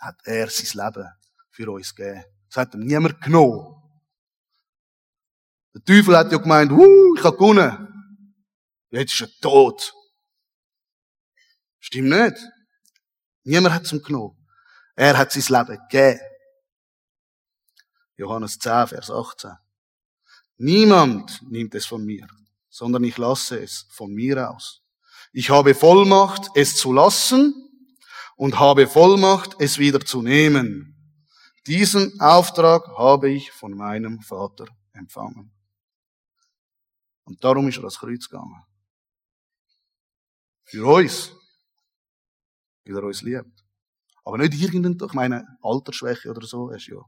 Hat 0.00 0.18
er 0.24 0.48
sein 0.48 0.84
Leben 0.84 1.08
für 1.50 1.70
uns 1.70 1.94
gegeben. 1.94 2.24
Das 2.48 2.56
hat 2.56 2.74
ihm 2.74 2.80
niemand 2.80 3.20
genommen. 3.20 3.76
Der 5.74 5.84
Teufel 5.84 6.16
hat 6.16 6.32
ja 6.32 6.38
gemeint, 6.38 6.72
uh, 6.72 7.14
ich 7.16 7.22
habe 7.22 7.36
gewonnen. 7.36 8.34
Jetzt 8.90 9.14
ist 9.14 9.20
er 9.20 9.40
tot. 9.40 9.94
Stimmt 11.78 12.08
nicht. 12.08 12.36
Niemand 13.44 13.74
hat 13.74 13.82
es 13.82 13.92
ihm 13.92 14.02
genommen. 14.02 14.36
Er 14.96 15.16
hat 15.16 15.32
sein 15.32 15.42
Leben 15.58 15.78
gegeben. 15.88 16.20
Johannes 18.20 18.58
10, 18.58 18.88
Vers 18.88 19.10
18. 19.10 19.52
Niemand 20.58 21.40
nimmt 21.50 21.74
es 21.74 21.86
von 21.86 22.04
mir, 22.04 22.28
sondern 22.68 23.02
ich 23.04 23.16
lasse 23.16 23.58
es 23.58 23.86
von 23.90 24.12
mir 24.12 24.50
aus. 24.50 24.82
Ich 25.32 25.48
habe 25.48 25.74
Vollmacht, 25.74 26.50
es 26.54 26.76
zu 26.76 26.92
lassen 26.92 27.54
und 28.36 28.58
habe 28.58 28.86
Vollmacht, 28.86 29.56
es 29.58 29.78
wieder 29.78 30.00
zu 30.00 30.20
nehmen. 30.20 30.94
Diesen 31.66 32.20
Auftrag 32.20 32.86
habe 32.98 33.30
ich 33.30 33.52
von 33.52 33.72
meinem 33.72 34.20
Vater 34.20 34.66
empfangen. 34.92 35.50
Und 37.24 37.42
darum 37.42 37.68
ist 37.68 37.78
er 37.78 37.84
ans 37.84 37.98
Kreuz 37.98 38.28
gegangen. 38.28 38.62
Für 40.64 40.84
uns 40.84 41.32
weil 42.84 42.96
er 42.96 43.04
uns 43.04 43.22
liebt. 43.22 43.64
Aber 44.24 44.38
nicht 44.38 44.54
irgendein, 44.54 44.98
ich 45.06 45.14
meine, 45.14 45.46
Altersschwäche 45.62 46.30
oder 46.30 46.46
so, 46.46 46.70
er 46.70 46.76
ist 46.76 46.88
ja 46.88 47.02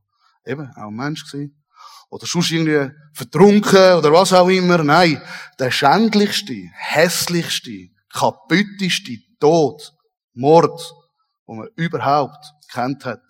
eben 0.45 0.71
auch 0.77 0.89
ein 0.89 0.95
Mensch 0.95 1.25
gewesen. 1.25 1.63
Oder 2.11 2.27
sonst 2.27 2.51
irgendwie 2.51 2.95
vertrunken 3.15 3.95
oder 3.95 4.13
was 4.13 4.33
auch 4.33 4.49
immer. 4.49 4.83
Nein, 4.85 5.23
der 5.59 5.71
schändlichste, 5.71 6.71
hässlichste, 6.75 7.89
kaputteste 8.11 9.19
Tod, 9.41 9.95
Mord, 10.35 10.81
wo 11.47 11.55
man 11.55 11.69
überhaupt 11.77 12.45
kennt 12.71 13.05
hat 13.05 13.23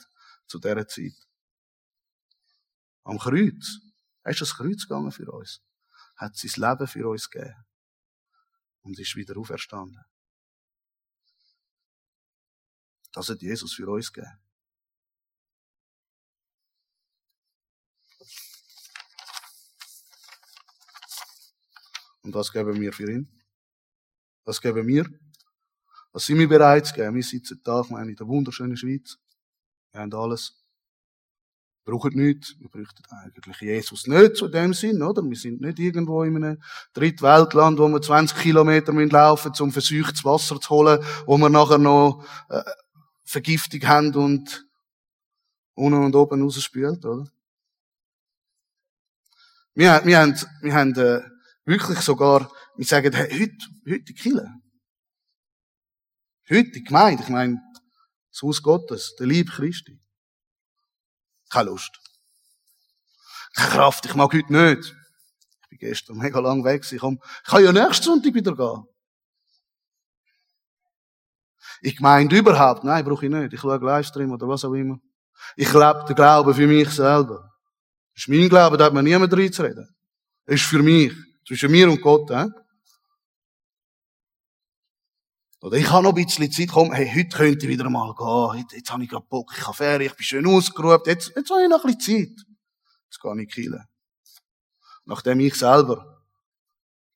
zu 0.47 0.59
dieser 0.59 0.87
Zeit. 0.87 1.15
Am 3.05 3.19
Kreuz. 3.19 3.79
Er 4.25 4.33
ist 4.33 4.41
das 4.41 4.55
Kreuz 4.55 4.83
gegangen 4.83 5.13
für 5.13 5.31
uns. 5.31 5.61
Hat 6.17 6.37
sein 6.37 6.53
Leben 6.57 6.87
für 6.87 7.09
uns 7.09 7.31
gegeben. 7.31 7.55
Und 8.83 8.99
ist 8.99 9.17
wieder 9.17 9.37
auferstanden. 9.37 10.03
Das 13.13 13.29
hat 13.29 13.43
Jesus 13.43 13.75
für 13.75 13.89
uns 13.89 14.13
gegeben. 14.13 14.42
Und 22.23 22.35
was 22.35 22.53
geben 22.53 22.81
wir 22.81 22.93
für 22.93 23.11
ihn? 23.11 23.29
Was 24.45 24.61
geben 24.61 24.87
wir? 24.87 25.07
Was 26.13 26.27
sind 26.27 26.39
wir 26.39 26.49
bereit 26.49 26.87
zu 26.87 26.95
geben? 26.95 27.15
Wir 27.15 27.23
sitzen 27.23 27.63
Tag, 27.63 27.91
meine, 27.91 28.11
in 28.11 28.17
der 28.17 28.27
wunderschönen 28.27 28.77
Schweiz. 28.77 29.19
Wir 29.93 30.01
haben 30.01 30.13
alles. 30.15 30.63
Wir 31.85 31.93
brauchen 31.93 32.15
nichts. 32.15 32.55
Wir 32.61 32.69
bräuchten 32.69 33.03
eigentlich 33.11 33.61
Jesus 33.61 34.07
nicht 34.07 34.37
zu 34.37 34.49
dem 34.49 34.73
Sinn, 34.75 35.03
oder? 35.03 35.23
Wir 35.23 35.37
sind 35.37 35.61
nicht 35.61 35.79
irgendwo 35.79 36.23
in 36.23 36.37
einem 36.37 36.63
Drittweltland, 36.93 37.79
wo 37.79 37.89
wir 37.89 38.01
20 38.01 38.39
Kilometer 38.39 38.93
laufen 38.93 39.51
müssen, 39.51 39.63
um 39.63 39.73
verseuchtes 39.73 40.25
Wasser 40.25 40.61
zu 40.61 40.71
holen, 40.71 41.03
wo 41.27 41.39
wir 41.39 41.49
nachher 41.49 41.79
noch 41.79 42.25
äh, 42.51 42.63
Vergiftung 43.25 43.83
haben 43.83 44.15
und 44.15 44.67
unten 45.75 46.05
und 46.05 46.15
oben 46.15 46.43
rausspült, 46.43 47.05
oder? 47.05 47.27
Wir, 49.75 50.03
wir 50.05 50.19
haben, 50.19 50.37
wir 50.61 50.75
haben 50.75 50.95
äh, 50.97 51.23
wirklich 51.65 52.01
sogar, 52.01 52.51
wir 52.77 52.85
sagen, 52.85 53.13
hey, 53.13 53.31
heute, 53.31 53.67
heute 53.89 54.05
die 54.05 54.15
Kille. 54.15 54.49
Heute 56.51 56.71
die 56.71 56.85
Gemeinde, 56.85 57.23
ich 57.23 57.29
meine, 57.29 57.61
das 58.31 58.43
Haus 58.43 58.63
Gottes, 58.63 59.15
der 59.19 59.27
Liebe 59.27 59.51
Christi. 59.51 60.01
Keine 61.51 61.71
Lust. 61.71 61.99
Keine 63.55 63.71
Kraft, 63.71 64.07
ich 64.07 64.15
mag 64.15 64.33
heute 64.33 64.53
nicht. 64.53 64.95
Ich 65.63 65.69
bin 65.69 65.79
gestern 65.79 66.19
mega 66.19 66.41
lang 66.41 66.65
weg, 66.65 66.85
ich 66.91 67.01
kann 67.01 67.65
ja 67.65 67.73
nächsten 67.73 68.05
Sonntag 68.05 68.35
wieder 68.35 68.57
gehen. 68.57 68.85
Ich 71.83 72.01
meine 72.01 72.33
überhaupt, 72.35 72.85
nein, 72.85 73.05
brauche 73.05 73.27
ich 73.27 73.33
nicht. 73.33 73.53
Ich 73.53 73.61
schaue 73.61 73.77
Livestream 73.79 74.31
oder 74.31 74.47
was 74.47 74.65
auch 74.65 74.73
immer. 74.73 74.99
Ich 75.57 75.73
lebe 75.73 76.05
den 76.07 76.15
Glauben 76.15 76.55
für 76.55 76.67
mich 76.67 76.89
selber. 76.91 77.51
Das 78.15 78.23
ist 78.23 78.29
mein 78.29 78.49
Glaube, 78.49 78.77
da 78.77 78.85
hat 78.85 78.95
mir 78.95 79.03
niemand 79.03 79.33
reinzureden. 79.33 79.89
Das 80.47 80.57
ist 80.57 80.65
für 80.65 80.83
mich. 80.83 81.13
Zwischen 81.47 81.71
mir 81.71 81.91
und 81.91 82.01
Gott, 82.01 82.31
eh? 82.31 82.47
Oder 85.63 85.77
ich 85.77 85.89
habe 85.91 86.03
noch 86.03 86.17
ein 86.17 86.25
bisschen 86.25 86.51
Zeit, 86.51 86.71
komm, 86.71 86.93
hey, 86.93 87.09
heute 87.09 87.37
könnte 87.37 87.67
ich 87.67 87.69
wieder 87.73 87.89
mal 87.89 88.13
gehen. 88.15 88.61
Jetzt, 88.61 88.73
jetzt 88.73 88.91
habe 88.91 89.05
ich 89.05 89.09
gerade 89.09 89.27
Bock, 89.29 89.53
ich 89.57 89.65
habe 89.65 89.77
Ferien, 89.77 90.11
ich 90.11 90.17
bin 90.17 90.25
schön 90.25 90.47
ausgeruht. 90.47 91.07
Jetzt, 91.07 91.33
jetzt 91.37 91.51
habe 91.51 91.63
ich 91.63 91.69
noch 91.69 91.85
ein 91.85 92.01
Zeit. 92.01 92.45
Jetzt 93.05 93.21
gehe 93.21 93.43
ich 93.43 93.49
killen. 93.49 93.85
Nachdem 95.05 95.39
ich 95.39 95.55
selber 95.55 96.25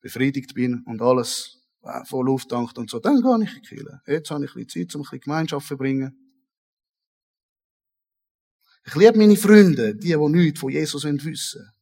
befriedigt 0.00 0.54
bin 0.54 0.84
und 0.86 1.02
alles 1.02 1.66
äh, 1.82 2.04
voll 2.04 2.30
auftankt 2.30 2.78
und 2.78 2.88
so, 2.88 3.00
dann 3.00 3.20
gehe 3.20 3.42
ich 3.42 3.68
Kirche. 3.68 4.00
Jetzt 4.06 4.30
habe 4.30 4.44
ich 4.44 4.54
ein 4.54 4.68
Zeit, 4.68 4.94
um 4.94 5.00
ein 5.00 5.02
bisschen 5.02 5.20
Gemeinschaft 5.20 5.64
zu 5.64 5.68
verbringen. 5.68 6.16
Ich 8.84 8.94
liebe 8.94 9.18
meine 9.18 9.36
Freunde, 9.36 9.96
die, 9.96 10.08
die 10.08 10.16
nichts 10.16 10.60
von 10.60 10.70
Jesus 10.70 11.02
wissen 11.02 11.60
wollen. 11.60 11.75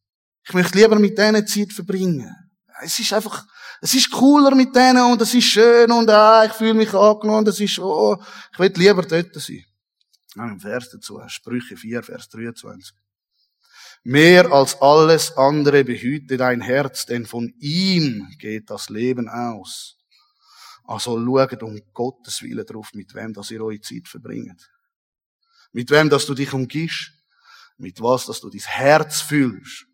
Ich 0.46 0.52
möchte 0.52 0.78
lieber 0.78 0.98
mit 0.98 1.16
denen 1.16 1.46
Zeit 1.46 1.72
verbringen. 1.72 2.34
Es 2.82 2.98
ist 2.98 3.12
einfach, 3.12 3.46
es 3.80 3.94
ist 3.94 4.10
cooler 4.10 4.54
mit 4.54 4.74
denen 4.74 5.02
und 5.12 5.20
es 5.22 5.32
ist 5.32 5.44
schön 5.44 5.90
und 5.90 6.08
ah, 6.10 6.44
ich 6.44 6.52
fühle 6.52 6.74
mich 6.74 6.92
angenommen 6.92 7.38
und 7.38 7.48
es 7.48 7.60
ist, 7.60 7.78
oh, 7.78 8.16
ich 8.52 8.58
will 8.58 8.72
lieber 8.74 9.02
dort 9.02 9.34
sein. 9.34 9.64
Einen 10.36 10.60
Vers 10.60 10.90
dazu, 10.90 11.20
Sprüche 11.28 11.76
4, 11.76 12.02
Vers 12.02 12.28
23. 12.28 12.94
Mehr 14.02 14.52
als 14.52 14.80
alles 14.82 15.36
andere 15.36 15.82
behüte 15.82 16.36
dein 16.36 16.60
Herz, 16.60 17.06
denn 17.06 17.24
von 17.24 17.54
ihm 17.58 18.28
geht 18.38 18.68
das 18.68 18.90
Leben 18.90 19.28
aus. 19.28 19.96
Also 20.86 21.18
schaut 21.18 21.62
um 21.62 21.80
Gottes 21.94 22.42
Willen 22.42 22.66
drauf, 22.66 22.90
mit 22.92 23.14
wem 23.14 23.32
dass 23.32 23.50
ihr 23.50 23.64
eure 23.64 23.80
Zeit 23.80 24.06
verbringt. 24.06 24.70
Mit 25.72 25.90
wem, 25.90 26.10
dass 26.10 26.26
du 26.26 26.34
dich 26.34 26.52
umgibst. 26.52 27.12
Mit 27.78 28.00
was, 28.00 28.26
dass 28.26 28.40
du 28.40 28.50
dein 28.50 28.60
Herz 28.60 29.22
fühlst. 29.22 29.86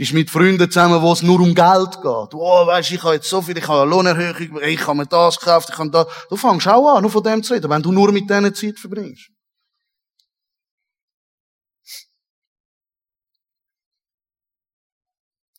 Bist 0.00 0.14
mit 0.14 0.30
Freunden 0.30 0.70
zusammen, 0.70 1.02
wo 1.02 1.12
es 1.12 1.20
nur 1.20 1.40
um 1.40 1.54
Geld 1.54 1.92
geht. 2.00 2.34
Oh, 2.34 2.66
weisst, 2.66 2.90
ich 2.90 3.02
habe 3.02 3.16
jetzt 3.16 3.28
so 3.28 3.42
viel, 3.42 3.58
ich 3.58 3.68
habe 3.68 3.82
eine 3.82 3.90
Lohnerhöhung, 3.90 4.58
ich 4.62 4.86
habe 4.86 4.96
mir 4.96 5.06
das 5.06 5.38
gekauft, 5.38 5.68
ich 5.70 5.76
habe 5.76 5.90
das. 5.90 6.06
Du 6.30 6.36
fängst 6.36 6.66
auch 6.68 6.96
an, 6.96 7.02
nur 7.02 7.10
von 7.10 7.22
dem 7.22 7.42
zu 7.42 7.52
reden, 7.52 7.68
wenn 7.68 7.82
du 7.82 7.92
nur 7.92 8.10
mit 8.10 8.30
denen 8.30 8.54
Zeit 8.54 8.78
verbringst. 8.78 9.28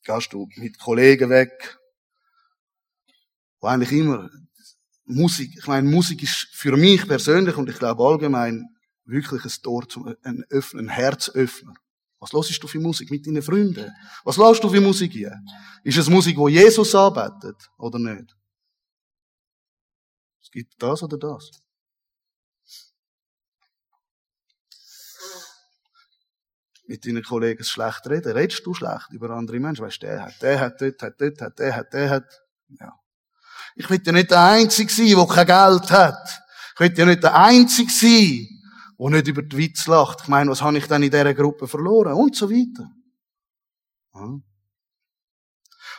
Gehst 0.03 0.33
du 0.33 0.47
mit 0.55 0.79
Kollegen 0.79 1.29
weg, 1.29 1.77
wo 3.59 3.67
eigentlich 3.67 3.91
immer 3.91 4.27
Musik, 5.05 5.51
ich 5.55 5.67
meine, 5.67 5.87
Musik 5.87 6.23
ist 6.23 6.47
für 6.51 6.75
mich 6.75 7.07
persönlich 7.07 7.57
und 7.57 7.69
ich 7.69 7.77
glaube 7.77 8.03
allgemein 8.03 8.65
wirklich 9.05 9.45
ein 9.45 9.61
Tor 9.61 9.87
zum, 9.87 10.15
ein, 10.23 10.43
Öffner, 10.49 10.79
ein 10.79 10.89
Herzöffner. 10.89 11.75
Was 12.21 12.33
hörst 12.33 12.61
du 12.61 12.67
für 12.67 12.79
Musik 12.79 13.09
mit 13.09 13.25
deinen 13.25 13.41
Freunden? 13.41 13.91
Was 14.23 14.37
lässt 14.37 14.63
du 14.63 14.69
für 14.69 14.79
Musik 14.79 15.11
hier? 15.11 15.41
Ist 15.83 15.97
es 15.97 16.07
Musik, 16.07 16.37
wo 16.37 16.47
Jesus 16.47 16.93
arbeitet 16.93 17.57
oder 17.79 17.97
nicht? 17.97 18.37
Es 20.39 20.51
gibt 20.51 20.71
das 20.77 21.01
oder 21.01 21.17
das. 21.17 21.49
Mit 26.85 27.03
deinen 27.07 27.23
Kollegen 27.23 27.63
schlecht 27.63 28.05
reden. 28.07 28.33
Redest 28.33 28.63
du 28.67 28.75
schlecht 28.75 29.09
über 29.09 29.31
andere 29.31 29.59
Menschen? 29.59 29.83
Weißt, 29.85 30.03
der 30.03 30.21
hat, 30.21 30.41
der 30.43 30.59
hat, 30.59 30.79
dort 30.79 31.01
hat, 31.01 31.19
dort 31.19 31.41
hat, 31.41 31.57
der 31.57 31.75
hat, 31.75 31.93
der 31.93 32.09
hat. 32.11 32.41
Ja. 32.79 32.93
Ich 33.75 33.89
will 33.89 34.01
ja 34.05 34.11
nicht 34.11 34.29
der 34.29 34.43
Einzige 34.43 34.93
sein, 34.93 35.07
der 35.07 35.25
kein 35.25 35.47
Geld 35.47 35.89
hat. 35.89 36.41
Ich 36.75 36.79
will 36.81 36.93
ja 36.95 37.05
nicht 37.05 37.23
der 37.23 37.35
Einzige 37.35 37.91
sein, 37.91 38.60
der 39.01 39.09
nicht 39.09 39.27
über 39.27 39.41
die 39.41 39.57
Witz 39.57 39.87
lacht. 39.87 40.21
Ich 40.21 40.27
meine, 40.27 40.51
was 40.51 40.61
habe 40.61 40.77
ich 40.77 40.85
dann 40.85 41.01
in 41.01 41.09
dieser 41.09 41.33
Gruppe 41.33 41.67
verloren? 41.67 42.13
Und 42.13 42.35
so 42.35 42.49
weiter. 42.49 42.91
Ja. 44.13 44.39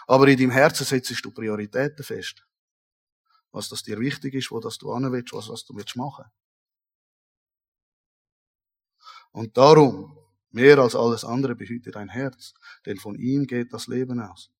Aber 0.06 0.28
in 0.28 0.38
deinem 0.38 0.50
Herzen 0.50 0.84
setzt 0.84 1.24
du 1.24 1.30
Prioritäten 1.32 2.04
fest. 2.04 2.46
Was 3.50 3.68
das 3.68 3.82
dir 3.82 3.98
wichtig 3.98 4.34
ist, 4.34 4.50
wo 4.50 4.60
das 4.60 4.78
du 4.78 4.92
an 4.92 5.10
willst, 5.12 5.32
was, 5.32 5.48
was 5.48 5.64
du 5.64 5.74
willst 5.74 5.96
machen. 5.96 6.24
Und 9.32 9.56
darum, 9.56 10.16
mehr 10.50 10.78
als 10.78 10.94
alles 10.94 11.24
andere, 11.24 11.56
behüte 11.56 11.90
dein 11.90 12.08
Herz, 12.08 12.54
denn 12.86 12.98
von 12.98 13.16
ihm 13.16 13.46
geht 13.46 13.72
das 13.72 13.86
Leben 13.88 14.20
aus. 14.20 14.50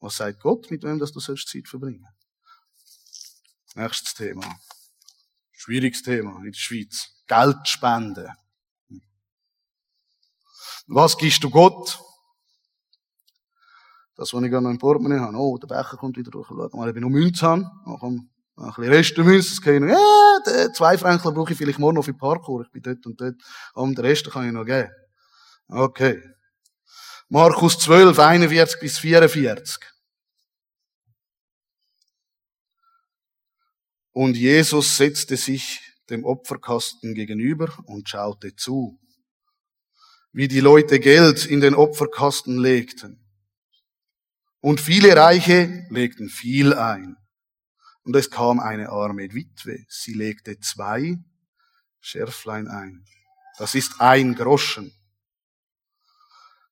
Was 0.00 0.16
sagt 0.16 0.40
Gott, 0.40 0.70
mit 0.70 0.82
wem 0.82 0.98
dass 0.98 1.12
du 1.12 1.20
sollst 1.20 1.48
Zeit 1.48 1.68
verbringen? 1.68 2.06
Nächstes 3.74 4.14
Thema. 4.14 4.58
Schwieriges 5.52 6.02
Thema 6.02 6.38
in 6.38 6.52
der 6.52 6.58
Schweiz. 6.58 7.15
Geld 7.26 7.68
spenden. 7.68 8.28
Was 10.86 11.16
gibst 11.16 11.42
du 11.42 11.50
Gott? 11.50 12.00
Das, 14.16 14.32
was 14.32 14.42
ich 14.42 14.50
noch 14.50 14.70
im 14.70 14.78
Portemonnaie 14.78 15.18
habe. 15.18 15.36
Oh, 15.36 15.58
der 15.58 15.66
Becher 15.66 15.96
kommt 15.96 16.16
wieder 16.16 16.30
durch. 16.30 16.48
Schau 16.48 16.54
mal, 16.54 16.88
ich 16.88 17.02
noch 17.02 17.08
Münze 17.08 17.46
habe. 17.46 17.62
Noch 17.84 18.02
ein 18.02 18.30
bisschen 18.56 18.92
Restmünze. 18.92 19.50
Das 19.50 19.60
kann 19.60 19.74
ich 19.74 19.80
noch, 19.80 19.88
ja, 19.88 20.72
zwei 20.72 20.96
Franken 20.96 21.34
brauche 21.34 21.52
ich 21.52 21.58
vielleicht 21.58 21.78
morgen 21.78 21.96
noch 21.96 22.04
für 22.04 22.14
Parkour. 22.14 22.62
Ich 22.62 22.70
bin 22.70 22.82
dort 22.82 23.04
und 23.04 23.20
dort. 23.20 23.34
Und 23.74 23.98
den 23.98 24.04
Rest 24.04 24.30
kann 24.30 24.46
ich 24.46 24.52
noch 24.52 24.64
geben. 24.64 24.90
Okay. 25.68 26.22
Markus 27.28 27.78
12, 27.78 28.18
41 28.18 28.80
bis 28.80 28.98
44. 28.98 29.78
Und 34.12 34.36
Jesus 34.36 34.96
setzte 34.96 35.36
sich 35.36 35.80
dem 36.10 36.24
Opferkasten 36.24 37.14
gegenüber 37.14 37.72
und 37.86 38.08
schaute 38.08 38.54
zu, 38.56 38.98
wie 40.32 40.48
die 40.48 40.60
Leute 40.60 41.00
Geld 41.00 41.46
in 41.46 41.60
den 41.60 41.74
Opferkasten 41.74 42.58
legten. 42.58 43.24
Und 44.60 44.80
viele 44.80 45.16
Reiche 45.16 45.86
legten 45.90 46.28
viel 46.28 46.74
ein. 46.74 47.16
Und 48.02 48.14
es 48.16 48.30
kam 48.30 48.60
eine 48.60 48.90
arme 48.90 49.32
Witwe. 49.32 49.84
Sie 49.88 50.12
legte 50.12 50.60
zwei 50.60 51.18
Schärflein 52.00 52.68
ein. 52.68 53.04
Das 53.58 53.74
ist 53.74 54.00
ein 54.00 54.34
Groschen. 54.34 54.92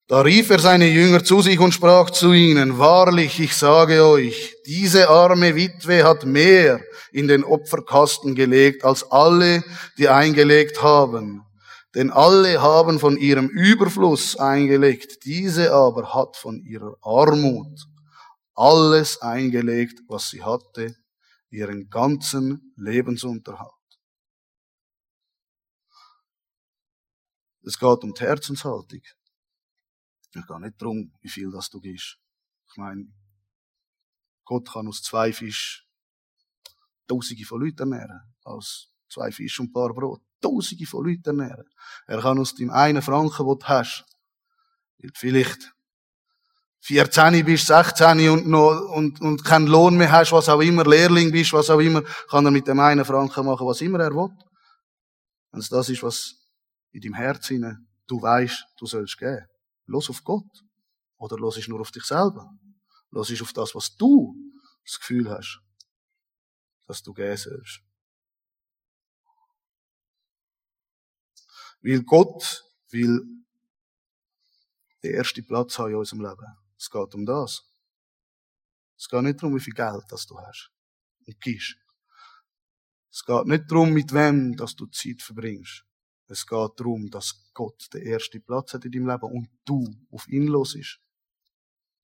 Da 0.07 0.21
rief 0.21 0.51
er 0.51 0.59
seine 0.59 0.87
Jünger 0.87 1.25
zu 1.25 1.41
sich 1.41 1.59
und 1.59 1.73
sprach 1.73 2.11
zu 2.11 2.33
ihnen, 2.35 2.79
Wahrlich, 2.79 3.41
ich 3.41 3.57
sage 3.57 4.05
euch, 4.05 4.55
diese 4.67 5.09
arme 5.09 5.55
Witwe 5.55 6.05
hat 6.05 6.27
mehr 6.27 6.83
in 7.11 7.27
den 7.27 7.43
Opferkasten 7.43 8.35
gelegt 8.35 8.85
als 8.85 9.11
alle, 9.11 9.65
die 9.97 10.09
eingelegt 10.09 10.83
haben. 10.83 11.43
Denn 11.95 12.11
alle 12.11 12.61
haben 12.61 13.01
von 13.01 13.17
ihrem 13.17 13.49
Überfluss 13.49 14.37
eingelegt, 14.37 15.25
diese 15.25 15.73
aber 15.73 16.13
hat 16.13 16.37
von 16.37 16.61
ihrer 16.67 16.97
Armut 17.01 17.87
alles 18.55 19.23
eingelegt, 19.23 20.01
was 20.09 20.29
sie 20.29 20.43
hatte, 20.43 20.95
ihren 21.51 21.89
ganzen 21.89 22.75
Lebensunterhalt. 22.77 23.71
Es 27.63 27.79
geht 27.79 28.05
um 28.05 28.13
die 28.13 28.21
Herzenshaltung. 28.21 29.01
Es 30.35 30.47
geht 30.47 30.59
nicht 30.59 30.83
darum, 30.83 31.13
wie 31.21 31.29
viel 31.29 31.51
das 31.51 31.71
du 31.71 31.81
gibst. 31.81 32.19
Ich 32.71 32.77
meine, 32.77 33.07
Gott 34.45 34.71
kann 34.71 34.89
aus 34.89 35.03
zwei 35.03 35.33
Fisch 35.33 35.85
Tausende 37.07 37.45
von 37.45 37.61
Leuten 37.61 37.93
ernähren. 37.93 38.35
Aus 38.45 38.89
zwei 39.09 39.31
Fisch 39.31 39.61
und 39.61 39.69
ein 39.69 39.73
paar 39.73 39.93
Brot. 39.93 40.23
Tausende 40.41 40.87
von 40.87 41.07
Leuten 41.07 41.39
ernähren. 41.41 41.69
Er 42.07 42.21
kann 42.21 42.39
aus 42.39 42.55
dem 42.55 42.71
einen 42.71 43.03
Franken, 43.03 43.47
den 43.47 43.59
du 43.59 43.67
hast, 43.67 44.05
weil 44.99 45.11
vielleicht 45.15 45.75
14 46.81 47.45
bist, 47.45 47.67
16 47.67 48.29
und, 48.29 48.47
noch, 48.47 48.91
und, 48.95 49.21
und 49.21 49.45
keinen 49.45 49.67
Lohn 49.67 49.97
mehr 49.97 50.13
hast, 50.13 50.33
was 50.33 50.49
auch 50.49 50.61
immer, 50.61 50.85
Lehrling 50.85 51.33
bist, 51.33 51.53
was 51.53 51.71
auch 51.71 51.79
immer, 51.79 52.03
kann 52.29 52.45
er 52.45 52.51
mit 52.51 52.67
dem 52.69 52.79
einen 52.81 53.05
Franken 53.05 53.47
machen, 53.47 53.67
was 53.67 53.81
immer 53.81 54.01
er 54.01 54.15
will. 54.15 54.29
Wenn 55.51 55.61
es 55.61 55.69
das 55.69 55.89
ist, 55.89 56.03
was 56.03 56.35
in 56.93 57.01
deinem 57.01 57.15
Herzen 57.15 57.89
du 58.07 58.21
weißt, 58.21 58.67
du 58.77 58.87
sollst 58.87 59.17
geben. 59.19 59.47
Los 59.87 60.11
auf 60.11 60.25
Gott. 60.25 60.65
Oder 61.17 61.37
los 61.37 61.57
ich 61.57 61.69
nur 61.69 61.81
auf 61.81 61.91
dich 61.91 62.05
selber. 62.05 62.53
Los 63.11 63.31
ich 63.31 63.41
auf 63.43 63.53
das, 63.53 63.75
was 63.75 63.97
du 63.97 64.35
das 64.85 64.99
Gefühl 64.99 65.31
hast, 65.31 65.61
dass 66.87 67.03
du 67.03 67.15
geben 67.15 67.37
sollst. 67.37 67.81
Weil 71.81 72.03
Gott 72.03 72.65
will 72.91 73.23
den 75.03 75.15
ersten 75.15 75.47
Platz 75.47 75.79
haben 75.79 75.91
in 75.91 75.97
unserem 75.97 76.23
Leben. 76.23 76.47
Es 76.79 76.91
geht 76.91 77.15
um 77.15 77.27
das. 77.27 77.63
Es 78.97 79.09
geht 79.09 79.23
nicht 79.23 79.43
darum, 79.43 79.55
wie 79.55 79.61
viel 79.61 79.75
Geld 79.75 80.05
das 80.09 80.27
du 80.27 80.39
hast 80.39 80.71
und 81.27 81.41
gibst. 81.41 81.77
Es 83.11 83.25
geht 83.25 83.47
nicht 83.47 83.71
darum, 83.71 83.93
mit 83.93 84.13
wem 84.13 84.57
dass 84.57 84.75
du 84.75 84.87
Zeit 84.87 85.23
verbringst. 85.23 85.85
Es 86.27 86.47
geht 86.47 86.71
darum, 86.81 87.11
dass 87.11 87.35
Gott 87.53 87.89
den 87.93 88.07
ersten 88.07 88.43
Platz 88.43 88.75
hat 88.75 88.85
in 88.85 88.93
deinem 88.93 89.09
Leben 89.09 89.33
und 89.33 89.49
du 89.65 89.87
auf 90.11 90.27
ihn 90.29 90.47
los 90.47 90.75
ist. 90.75 90.99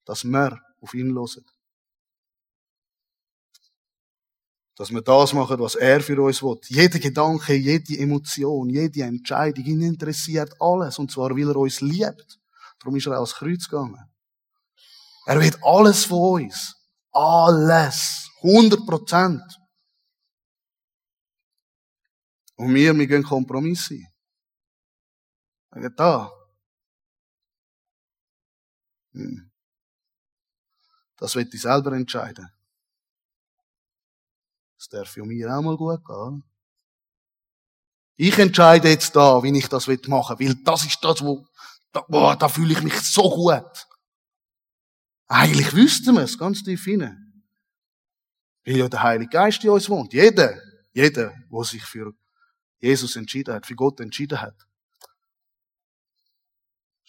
Dass 0.04 0.24
wir 0.24 0.60
auf 0.80 0.94
ihn 0.94 1.08
losen. 1.08 1.44
Dass 4.76 4.90
wir 4.90 5.02
das 5.02 5.32
machen, 5.32 5.58
was 5.58 5.74
er 5.74 6.00
für 6.00 6.20
uns 6.20 6.42
will. 6.42 6.58
Jeder 6.68 6.98
Gedanke, 6.98 7.54
jede 7.54 7.98
Emotion, 7.98 8.70
jede 8.70 9.02
Entscheidung, 9.02 9.64
ihn 9.64 9.82
interessiert 9.82 10.54
alles. 10.60 10.98
Und 10.98 11.10
zwar, 11.10 11.30
weil 11.30 11.48
er 11.48 11.56
uns 11.56 11.80
liebt. 11.80 12.38
Darum 12.78 12.96
ist 12.96 13.06
er 13.06 13.12
auch 13.12 13.16
ans 13.16 13.34
Kreuz 13.34 13.68
gegangen. 13.68 14.10
Er 15.26 15.40
will 15.40 15.54
alles 15.62 16.04
von 16.04 16.42
uns. 16.42 16.74
Alles. 17.12 18.30
100 18.42 18.86
Prozent. 18.86 19.42
Und 22.56 22.74
wir, 22.74 22.96
wir 22.96 23.06
gehen 23.06 23.22
Kompromisse 23.22 24.09
Sagen, 25.70 25.94
da. 25.96 26.32
Hm. 29.12 29.50
Das 31.16 31.34
wird 31.34 31.52
ich 31.52 31.60
selber 31.60 31.92
entscheiden. 31.92 32.50
Das 34.76 34.88
darf 34.88 35.10
für 35.10 35.24
mich 35.24 35.46
auch 35.46 35.60
mal 35.60 35.76
gut 35.76 36.04
gehen. 36.04 36.42
Ich 38.16 38.38
entscheide 38.38 38.88
jetzt 38.88 39.14
da, 39.16 39.42
wie 39.42 39.56
ich 39.56 39.68
das 39.68 39.86
machen 40.06 40.38
will, 40.38 40.48
weil 40.48 40.64
das 40.64 40.84
ist 40.84 41.02
das, 41.02 41.22
wo, 41.22 41.46
da, 41.92 42.00
boah, 42.08 42.36
da 42.36 42.48
fühle 42.48 42.72
ich 42.72 42.82
mich 42.82 42.98
so 43.00 43.22
gut. 43.22 43.86
Eigentlich 45.26 45.72
wüssten 45.74 46.14
wir 46.14 46.22
es 46.22 46.38
ganz 46.38 46.62
tief 46.62 46.84
hinein. 46.84 47.44
Weil 48.64 48.76
ja 48.76 48.88
der 48.88 49.02
Heilige 49.02 49.30
Geist 49.30 49.62
in 49.64 49.70
uns 49.70 49.88
wohnt. 49.88 50.12
Jeder, 50.12 50.60
jeder, 50.92 51.32
der 51.50 51.64
sich 51.64 51.84
für 51.84 52.12
Jesus 52.78 53.16
entschieden 53.16 53.54
hat, 53.54 53.66
für 53.66 53.74
Gott 53.74 54.00
entschieden 54.00 54.40
hat, 54.40 54.66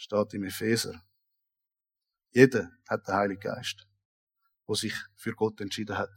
steht 0.02 0.34
im 0.34 0.44
Epheser. 0.44 1.00
Jeder 2.32 2.72
hat 2.90 3.08
den 3.08 3.14
Heiligen 3.14 3.42
Geist, 3.42 3.88
der 4.68 4.76
sich 4.76 4.96
für 5.16 5.34
Gott 5.34 5.62
entschieden 5.62 5.96
hat. 5.96 6.10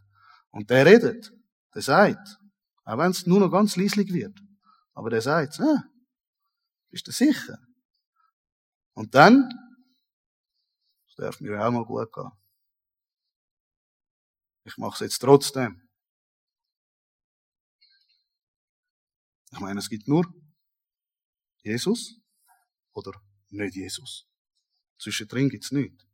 Und 0.51 0.71
der 0.71 0.87
redet, 0.87 1.31
der 1.75 1.83
sagt, 1.83 2.39
auch 2.85 2.99
wenn 2.99 3.11
es 3.11 3.27
nur 3.27 3.41
noch 3.41 3.51
ganz 3.51 3.77
leislich 3.77 4.11
wird, 4.13 4.41
aber 4.95 5.11
der 5.11 5.21
sagt, 5.21 5.61
ah, 5.61 5.85
bist 6.89 7.07
du 7.07 7.13
sicher? 7.13 7.59
Und 8.95 9.15
dann, 9.15 9.51
das 11.07 11.17
darf 11.17 11.41
mir 11.41 11.61
auch 11.61 11.71
mal 11.71 11.85
gut 11.85 12.11
gehen. 12.11 12.31
Ich 14.65 14.79
mache 14.79 14.95
es 14.95 15.01
jetzt 15.01 15.19
trotzdem. 15.19 15.87
Ich 19.51 19.61
meine, 19.61 19.79
es 19.79 19.91
gibt 19.91 20.09
nur 20.09 20.25
Jesus 21.63 22.19
oder 22.95 23.13
nicht 23.57 23.77
Jesus. 23.77 24.27
Zwischendrin 24.99 25.49
gibt's 25.49 25.73
nichts. 25.73 26.05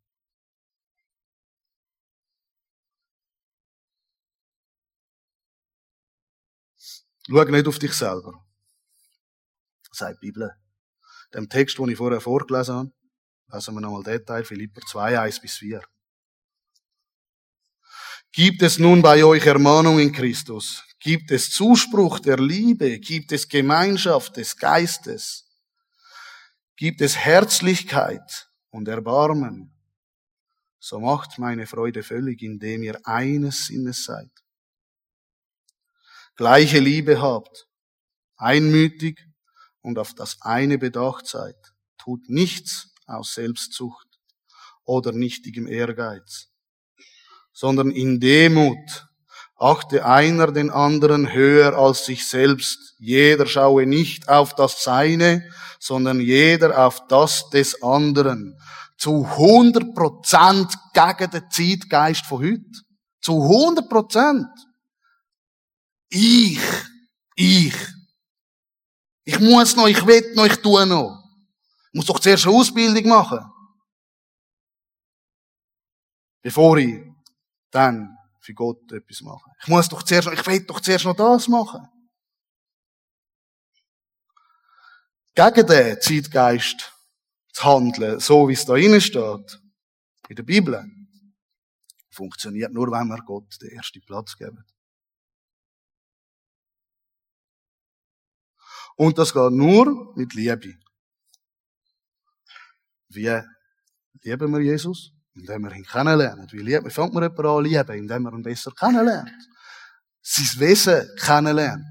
Schau 7.31 7.45
nicht 7.45 7.69
auf 7.69 7.79
dich 7.79 7.93
selber, 7.93 8.45
sagt 9.93 10.21
die 10.23 10.27
Bibel. 10.27 10.51
Dem 11.33 11.49
Text, 11.49 11.79
den 11.79 11.89
ich 11.89 11.97
vorher 11.97 12.21
vorgelesen 12.21 12.75
habe, 12.75 12.93
lesen 13.53 13.75
wir 13.75 13.81
nochmal 13.81 14.03
Detail, 14.03 14.45
Philipper 14.45 14.81
2, 14.81 15.21
1 15.21 15.41
bis 15.41 15.59
4. 15.59 15.81
Gibt 18.33 18.63
es 18.63 18.79
nun 18.79 19.03
bei 19.03 19.25
euch 19.25 19.47
Ermahnung 19.47 20.01
in 20.01 20.13
Christus? 20.13 20.83
Gibt 20.99 21.31
es 21.31 21.51
Zuspruch 21.51 22.21
der 22.21 22.39
Liebe? 22.39 22.99
Gibt 22.99 23.33
es 23.33 23.49
Gemeinschaft 23.49 24.37
des 24.37 24.57
Geistes? 24.57 25.50
Gibt 26.81 27.03
es 27.03 27.15
Herzlichkeit 27.19 28.49
und 28.71 28.89
Erbarmen, 28.89 29.71
so 30.79 30.99
macht 30.99 31.39
meine 31.39 31.67
Freude 31.67 32.03
völlig, 32.03 32.41
indem 32.41 32.83
ihr 32.83 33.07
eines 33.07 33.67
Sinnes 33.67 34.05
seid. 34.05 34.31
Gleiche 36.37 36.79
Liebe 36.79 37.21
habt, 37.21 37.69
einmütig 38.39 39.29
und 39.83 39.99
auf 39.99 40.15
das 40.15 40.41
eine 40.41 40.79
bedacht 40.79 41.27
seid. 41.27 41.75
Tut 41.99 42.31
nichts 42.31 42.95
aus 43.05 43.35
Selbstzucht 43.35 44.09
oder 44.85 45.13
nichtigem 45.13 45.67
Ehrgeiz, 45.67 46.49
sondern 47.53 47.91
in 47.91 48.21
Demut 48.21 49.07
achte 49.61 50.07
einer 50.07 50.51
den 50.53 50.71
anderen 50.71 51.33
höher 51.33 51.77
als 51.77 52.07
sich 52.07 52.27
selbst. 52.27 52.95
Jeder 52.99 53.47
schaue 53.47 53.87
nicht 53.87 54.29
auf 54.29 54.55
das 54.55 54.83
Seine, 54.83 55.45
sondern 55.79 56.19
jeder 56.21 56.87
auf 56.87 57.07
das 57.09 57.51
des 57.51 57.83
anderen 57.83 58.59
zu 58.97 59.25
100 59.25 59.95
Prozent 59.95 60.75
gegen 60.93 61.31
den 61.31 61.51
Zeitgeist 61.51 62.27
von 62.27 62.43
heute. 62.43 62.83
Zu 63.23 63.43
100 63.43 63.89
Prozent. 63.89 64.49
Ich, 66.09 66.61
ich. 67.35 67.75
Ich 69.25 69.39
muss 69.41 69.77
noch, 69.77 69.89
ich 69.89 70.05
will 70.07 70.35
noch, 70.35 70.47
ich 70.47 70.57
tue 70.57 70.87
noch. 70.87 71.23
Ich 71.93 71.95
muss 71.95 72.07
doch 72.07 72.19
zuerst 72.19 72.47
eine 72.47 72.57
Ausbildung 72.57 73.09
machen. 73.09 73.41
Bevor 76.43 76.79
ich 76.79 77.03
dann 77.71 78.17
für 78.41 78.55
Gott 78.55 78.91
etwas 78.93 79.21
mache. 79.21 79.51
Ich 79.63 79.69
muss 79.69 79.89
doch 79.89 80.03
zuerst 80.03 80.29
ich 80.29 80.47
will 80.47 80.65
doch 80.65 80.81
zuerst 80.81 81.05
noch 81.05 81.17
das 81.17 81.49
machen. 81.49 81.87
Gegen 85.35 85.67
den 85.67 86.01
Zeitgeist 86.01 86.93
zu 87.53 87.65
handeln, 87.65 88.21
so 88.21 88.49
wie 88.49 88.55
es 88.55 88.65
da 88.65 88.73
drinnen 88.73 89.01
steht, 89.01 89.61
in 90.29 90.37
der 90.37 90.43
Bibel, 90.43 90.85
funktioniert 92.11 92.73
nur, 92.73 92.91
wenn 92.91 93.09
wir 93.09 93.23
Gott 93.25 93.61
den 93.61 93.71
ersten 93.71 94.01
Platz 94.03 94.37
geben. 94.37 94.65
Und 98.97 99.17
das 99.17 99.33
geht 99.33 99.53
nur 99.53 100.13
mit 100.17 100.35
Liebe. 100.35 100.79
Wie 103.09 103.41
lieben 104.23 104.53
wir 104.53 104.61
Jesus? 104.61 105.13
Indem 105.35 105.63
wir 105.65 105.73
ihn 105.73 105.85
kennenlernen. 105.85 106.47
Wie 106.51 106.63
lieben, 106.63 106.91
fängt 106.91 107.15
man 107.15 107.23
jemanden 107.23 107.47
an 107.47 107.65
lieben? 107.65 107.99
Indem 107.99 108.23
man 108.23 108.35
ihn 108.35 108.43
besser 108.43 108.73
kennenlernt. 108.73 109.31
Sein 110.23 110.61
Wesen 110.61 111.09
kennenlernt. 111.19 111.87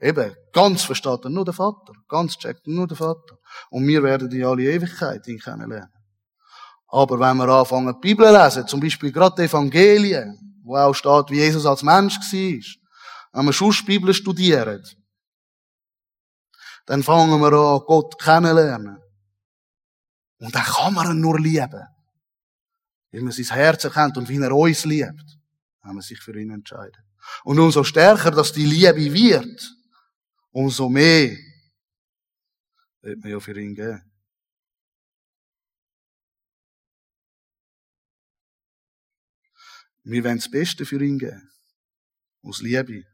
Eben, 0.00 0.34
ganz 0.52 0.82
versteht 0.82 1.24
er 1.24 1.30
nur 1.30 1.44
der 1.44 1.54
Vater. 1.54 1.92
Ganz 2.08 2.36
checkt 2.36 2.66
nur 2.66 2.86
der 2.86 2.96
Vater. 2.96 3.38
Und 3.70 3.86
wir 3.86 4.02
werden 4.02 4.30
in 4.30 4.44
alle 4.44 4.64
Ewigkeit 4.64 5.26
ihn 5.26 5.38
kennenlernen. 5.38 5.90
Aber 6.88 7.18
wenn 7.18 7.38
wir 7.38 7.48
anfangen, 7.48 7.94
die 7.94 8.08
Bibel 8.08 8.30
lesen, 8.30 8.68
zum 8.68 8.80
Beispiel 8.80 9.10
gerade 9.10 9.34
die 9.36 9.48
Evangelien, 9.48 10.60
wo 10.62 10.76
auch 10.76 10.94
steht, 10.94 11.30
wie 11.30 11.38
Jesus 11.38 11.66
als 11.66 11.82
Mensch 11.82 12.16
war, 12.16 12.60
wenn 13.32 13.46
wir 13.46 13.52
schon 13.52 13.72
die 13.72 13.82
Bibel 13.82 14.14
studieren, 14.14 14.82
dann 16.86 17.02
fangen 17.02 17.40
wir 17.40 17.52
an, 17.52 17.80
Gott 17.86 18.18
kennenlernen. 18.20 18.98
Und 20.38 20.54
dann 20.54 20.64
kann 20.64 20.94
man 20.94 21.10
ihn 21.10 21.20
nur 21.20 21.40
lieben. 21.40 21.82
Weil 23.14 23.22
man 23.22 23.30
sein 23.30 23.46
Herz 23.46 23.84
erkennt 23.84 24.16
und 24.16 24.28
wie 24.28 24.42
er 24.42 24.50
uns 24.50 24.84
liebt, 24.84 25.38
wenn 25.82 25.94
man 25.94 26.02
sich 26.02 26.20
für 26.20 26.36
ihn 26.36 26.50
entscheidet. 26.50 27.00
Und 27.44 27.60
umso 27.60 27.84
stärker, 27.84 28.32
dass 28.32 28.52
die 28.52 28.64
Liebe 28.64 29.12
wird, 29.14 29.76
umso 30.50 30.88
mehr 30.88 31.36
wird 33.02 33.20
man 33.20 33.30
ja 33.30 33.38
für 33.38 33.56
ihn 33.56 33.76
geben. 33.76 34.02
Wir 40.02 40.24
wollen 40.24 40.38
das 40.38 40.50
Beste 40.50 40.84
für 40.84 41.00
ihn 41.00 41.20
geben. 41.20 41.48
Aus 42.42 42.62
Liebe. 42.62 43.04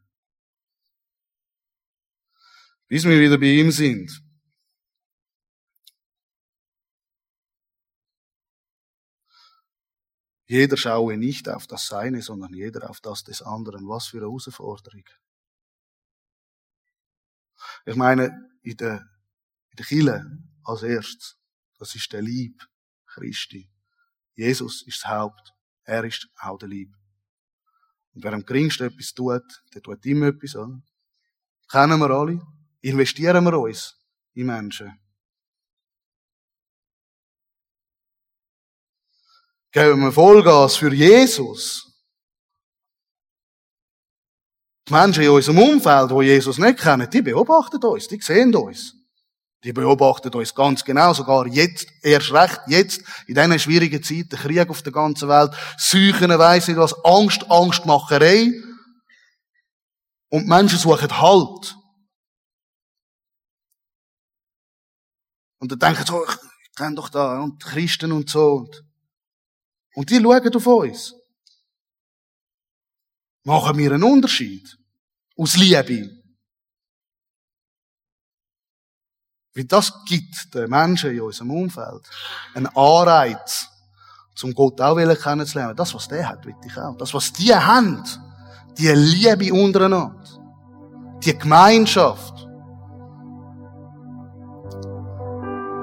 Bis 2.89 3.05
wir 3.05 3.21
wieder 3.21 3.37
bei 3.37 3.53
ihm 3.53 3.71
sind. 3.71 4.11
Jeder 10.51 10.77
schaue 10.77 11.17
nicht 11.17 11.49
auf 11.49 11.69
das 11.69 11.87
Seine, 11.87 12.23
sondern 12.23 12.53
jeder 12.53 12.91
auf 12.91 13.01
das 13.01 13.23
des 13.23 13.41
anderen. 13.41 13.87
Was 13.87 14.09
für 14.09 14.17
eine 14.17 14.27
Herausforderung. 14.27 15.05
Ich 17.87 17.95
meine, 17.95 18.51
in 18.63 18.77
der, 18.77 18.97
in 19.71 19.77
der 19.79 19.87
Kirche 19.87 20.27
als 20.65 20.83
erstes, 20.83 21.39
das 21.79 21.95
ist 21.95 22.13
der 22.13 22.23
Lieb 22.23 22.69
Christi. 23.07 23.71
Jesus 24.35 24.83
ist 24.89 25.05
das 25.05 25.09
Haupt. 25.09 25.55
Er 25.85 26.03
ist 26.03 26.29
auch 26.41 26.59
der 26.59 26.69
Lieb. 26.69 26.97
Und 28.13 28.25
wer 28.25 28.33
am 28.33 28.45
geringsten 28.45 28.89
etwas 28.89 29.15
tut, 29.15 29.63
der 29.73 29.83
tut 29.83 30.05
immer 30.05 30.27
etwas, 30.27 30.57
oder? 30.57 30.83
Kennen 31.71 32.01
wir 32.01 32.11
alle? 32.11 32.45
Investieren 32.81 33.45
wir 33.45 33.57
uns 33.57 33.97
in 34.35 34.47
Menschen? 34.47 35.00
Geben 39.73 40.01
wir 40.01 40.13
Vollgas 40.13 40.77
für 40.77 40.93
Jesus? 40.93 41.87
Die 44.89 44.93
Menschen 44.93 45.23
in 45.23 45.31
unserem 45.31 45.59
Umfeld, 45.59 46.11
die 46.11 46.25
Jesus 46.25 46.59
nicht 46.59 46.81
kennen, 46.81 47.09
die 47.09 47.23
beobachten 47.23 47.83
uns, 47.85 48.09
die 48.09 48.21
sehen 48.21 48.55
uns. 48.57 48.97
Die 49.63 49.73
beobachten 49.73 50.33
uns 50.35 50.55
ganz 50.55 50.83
genau, 50.83 51.13
sogar 51.13 51.47
jetzt, 51.47 51.87
erst 52.03 52.33
recht 52.33 52.61
jetzt, 52.67 53.03
in 53.29 53.35
diesen 53.35 53.59
schwierigen 53.59 54.03
Zeiten, 54.03 54.37
Krieg 54.37 54.69
auf 54.69 54.83
der 54.83 54.93
ganzen 54.93 55.29
Welt, 55.29 55.55
Seuchen, 55.77 56.31
weiss 56.31 56.67
nicht 56.67 56.79
was, 56.79 56.95
Angst, 57.05 57.49
Angstmacherei. 57.49 58.51
Und 60.31 60.49
Menschen 60.49 60.79
suchen 60.79 61.21
Halt. 61.21 61.77
Und 65.59 65.71
dann 65.71 65.79
denken 65.79 66.07
sie, 66.07 66.13
oh, 66.13 66.25
ich 66.25 66.75
kenne 66.75 66.97
doch 66.97 67.11
da, 67.11 67.41
und 67.41 67.63
Christen 67.63 68.13
und 68.13 68.31
so. 68.31 68.55
Und 68.55 68.90
die 69.97 70.21
schauen 70.21 70.57
auf 70.57 70.67
uns. 70.67 71.15
Machen 73.45 73.79
wir 73.79 73.93
einen 73.93 74.05
Unterschied? 74.05 74.77
Aus 75.37 75.57
Liebe. 75.57 76.21
Weil 79.55 79.65
das 79.65 80.05
gibt 80.05 80.55
den 80.55 80.71
Menschen 80.71 81.11
in 81.11 81.21
unserem 81.21 81.51
Umfeld 81.51 82.09
einen 82.55 82.67
Anreiz, 82.69 83.69
zum 84.35 84.55
Gott 84.55 84.81
auch 84.81 84.97
kennenzulernen. 84.97 85.77
Das, 85.77 85.93
was 85.95 86.09
der 86.09 86.29
hat, 86.29 86.45
will 86.47 86.55
ich 86.65 86.77
auch. 86.77 86.97
Das, 86.97 87.13
was 87.13 87.33
die 87.33 87.55
haben, 87.55 88.03
die 88.79 88.89
Liebe 88.89 89.53
untereinander, 89.53 90.15
die 91.25 91.37
Gemeinschaft, 91.37 92.49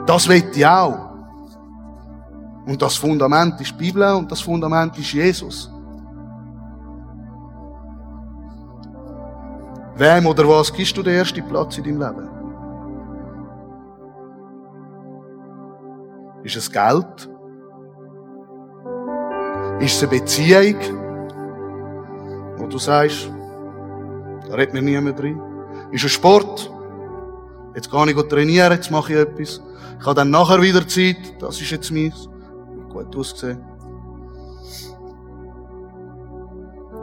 das 0.08 0.28
will 0.28 0.50
ich 0.56 0.66
auch. 0.66 1.07
Und 2.68 2.82
das 2.82 2.98
Fundament 2.98 3.62
ist 3.62 3.72
die 3.72 3.78
Bibel 3.78 4.14
und 4.14 4.30
das 4.30 4.42
Fundament 4.42 4.98
ist 5.00 5.14
Jesus. 5.14 5.72
Wem 9.96 10.26
oder 10.26 10.48
was 10.48 10.72
gibst 10.74 10.96
du 10.98 11.02
den 11.02 11.16
ersten 11.16 11.48
Platz 11.48 11.78
in 11.78 11.86
deinem 11.86 12.02
Leben? 12.02 12.30
Ist 16.44 16.58
es 16.58 16.70
Geld? 16.70 17.30
Ist 19.80 19.96
es 19.96 20.04
eine 20.04 20.20
Beziehung, 20.20 20.76
wo 22.58 22.68
du 22.68 22.78
sagst, 22.78 23.32
da 24.50 24.56
redet 24.56 24.74
mir 24.74 24.82
niemand 24.82 25.18
drin? 25.18 25.42
Ist 25.92 26.04
es 26.04 26.12
Sport? 26.12 26.70
Jetzt 27.76 27.90
gehe 27.90 28.12
ich 28.12 28.28
trainieren, 28.28 28.74
jetzt 28.74 28.92
mache 28.92 29.14
ich 29.14 29.20
etwas. 29.20 29.62
Ich 30.00 30.06
habe 30.06 30.16
dann 30.16 30.32
nachher 30.32 30.62
wieder 30.62 30.86
Zeit, 30.86 31.18
das 31.40 31.62
ist 31.62 31.72
jetzt 31.72 31.92
meins. 31.92 32.28
Gut 32.98 33.16
ausgesehen. 33.16 33.64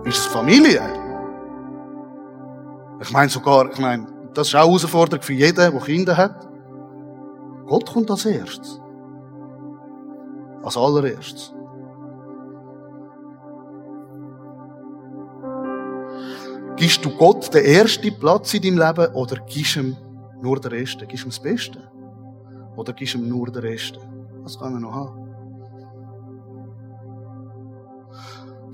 Ist 0.04 0.18
es 0.18 0.26
Familie? 0.26 0.82
Ich 3.00 3.12
meine 3.12 3.28
sogar, 3.28 3.70
ich 3.70 3.78
meine, 3.78 4.06
das 4.34 4.48
ist 4.48 4.54
auch 4.54 4.62
eine 4.62 4.68
Herausforderung 4.70 5.22
für 5.22 5.32
jeden, 5.32 5.56
der 5.56 5.70
Kinder 5.80 6.16
hat. 6.16 6.48
Gott 7.66 7.92
kommt 7.92 8.10
als 8.10 8.26
erstes. 8.26 8.80
Als 10.62 10.76
allererstes. 10.76 11.54
Gibst 16.76 17.04
du 17.04 17.10
Gott 17.16 17.54
den 17.54 17.64
ersten 17.64 18.18
Platz 18.18 18.52
in 18.54 18.62
deinem 18.76 18.96
Leben 18.96 19.14
oder 19.14 19.36
gibst 19.46 19.76
ihm 19.76 19.96
nur 20.42 20.58
den 20.58 20.72
Rest? 20.72 20.98
Gibst 20.98 21.24
ihm 21.24 21.30
das 21.30 21.40
Beste? 21.40 21.88
Oder 22.76 22.92
gibst 22.92 23.14
ihm 23.14 23.28
nur 23.28 23.46
den 23.46 23.62
Rest? 23.62 23.98
Was 24.42 24.58
kann 24.58 24.74
er 24.74 24.80
noch 24.80 24.92
haben? 24.92 25.23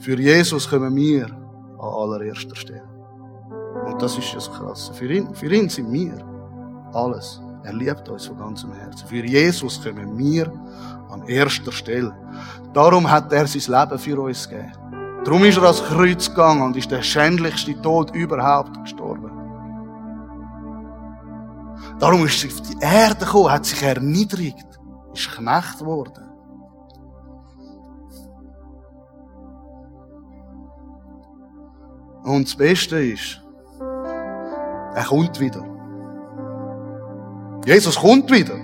Für 0.01 0.19
Jesus 0.19 0.67
kommen 0.69 0.97
wir 0.97 1.27
an 1.27 1.79
allererster 1.79 2.57
Stelle. 2.57 2.89
Und 3.85 4.01
das 4.01 4.17
ist 4.17 4.35
das 4.35 4.51
Krasse. 4.51 4.95
Für 4.95 5.13
ihn, 5.13 5.35
für 5.35 5.53
ihn 5.53 5.69
sind 5.69 5.93
wir 5.93 6.17
alles. 6.95 7.39
Er 7.65 7.75
liebt 7.75 8.09
uns 8.09 8.25
von 8.25 8.39
ganzem 8.39 8.73
Herzen. 8.73 9.07
Für 9.07 9.23
Jesus 9.23 9.83
kommen 9.85 10.17
wir 10.17 10.51
an 11.11 11.23
erster 11.29 11.71
Stelle. 11.71 12.17
Darum 12.73 13.11
hat 13.11 13.31
er 13.31 13.47
sein 13.47 13.81
Leben 13.81 13.99
für 13.99 14.19
uns 14.23 14.49
gegeben. 14.49 14.73
Darum 15.23 15.45
ist 15.45 15.59
er 15.59 15.65
ans 15.65 15.85
Kreuz 15.85 16.31
gegangen 16.31 16.63
und 16.63 16.77
ist 16.79 16.91
der 16.91 17.03
schändlichste 17.03 17.79
Tod 17.83 18.15
überhaupt 18.15 18.81
gestorben. 18.81 19.31
Darum 21.99 22.25
ist 22.25 22.43
er 22.43 22.51
auf 22.51 22.61
die 22.63 22.79
Erde 22.81 23.27
gekommen, 23.27 23.51
hat 23.51 23.67
sich 23.67 23.83
erniedrigt, 23.83 24.81
ist 25.13 25.31
Knecht 25.31 25.79
geworden. 25.79 26.30
Und 32.25 32.47
das 32.47 32.57
Beste 32.57 32.97
ist, 33.03 33.41
er 34.95 35.05
kommt 35.05 35.41
wieder. 35.41 35.65
Jesus 37.65 37.97
kommt 37.97 38.31
wieder. 38.31 38.57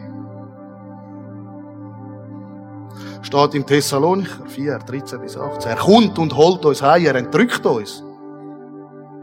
Steht 3.23 3.55
im 3.55 3.67
Thessalonicher 3.67 4.47
4, 4.47 4.79
13 4.79 5.21
bis 5.21 5.37
18. 5.37 5.71
Er 5.71 5.77
kommt 5.77 6.19
und 6.19 6.37
holt 6.37 6.65
uns 6.65 6.83
heim, 6.83 7.07
er 7.07 7.17
entrückt 7.17 7.65
uns. 7.67 8.03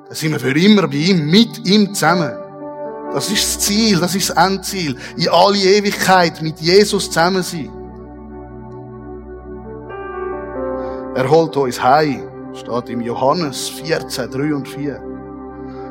Dann 0.07 0.15
sind 0.15 0.31
wir 0.31 0.39
für 0.39 0.57
immer 0.57 0.87
bei 0.87 0.95
ihm, 0.95 1.29
mit 1.29 1.65
ihm 1.67 1.93
zusammen. 1.93 2.33
Das 3.13 3.29
ist 3.31 3.43
das 3.43 3.59
Ziel, 3.59 3.99
das 3.99 4.15
ist 4.15 4.29
das 4.29 4.37
Endziel. 4.37 4.97
In 5.15 5.29
alle 5.29 5.57
Ewigkeit 5.57 6.41
mit 6.41 6.59
Jesus 6.59 7.05
zusammen 7.05 7.43
sein. 7.43 7.69
Er 11.15 11.29
holt 11.29 11.55
uns 11.55 11.81
heim, 11.81 12.27
steht 12.55 12.89
im 12.89 13.01
Johannes 13.01 13.69
14, 13.69 14.29
3 14.29 14.55
und 14.55 14.67
4. 14.67 15.01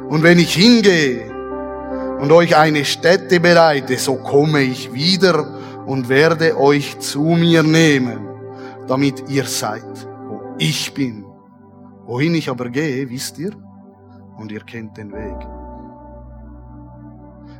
Und 0.09 0.23
wenn 0.23 0.39
ich 0.39 0.55
hingehe 0.55 1.31
und 2.21 2.31
euch 2.33 2.57
eine 2.57 2.85
Stätte 2.85 3.41
bereite, 3.41 3.97
so 3.99 4.17
komme 4.17 4.61
ich 4.61 4.93
wieder 4.93 5.47
und 5.87 6.09
werde 6.09 6.59
euch 6.59 6.99
zu 7.01 7.23
mir 7.23 7.63
nehmen, 7.63 8.29
damit 8.87 9.29
ihr 9.29 9.45
seid, 9.45 10.07
wo 10.29 10.41
ich 10.59 10.93
bin. 10.95 11.25
Wohin 12.05 12.35
ich 12.35 12.49
aber 12.49 12.69
gehe, 12.69 13.09
wisst 13.09 13.39
ihr, 13.39 13.53
und 14.37 14.53
ihr 14.53 14.61
kennt 14.61 14.97
den 14.97 15.13
Weg. 15.13 15.47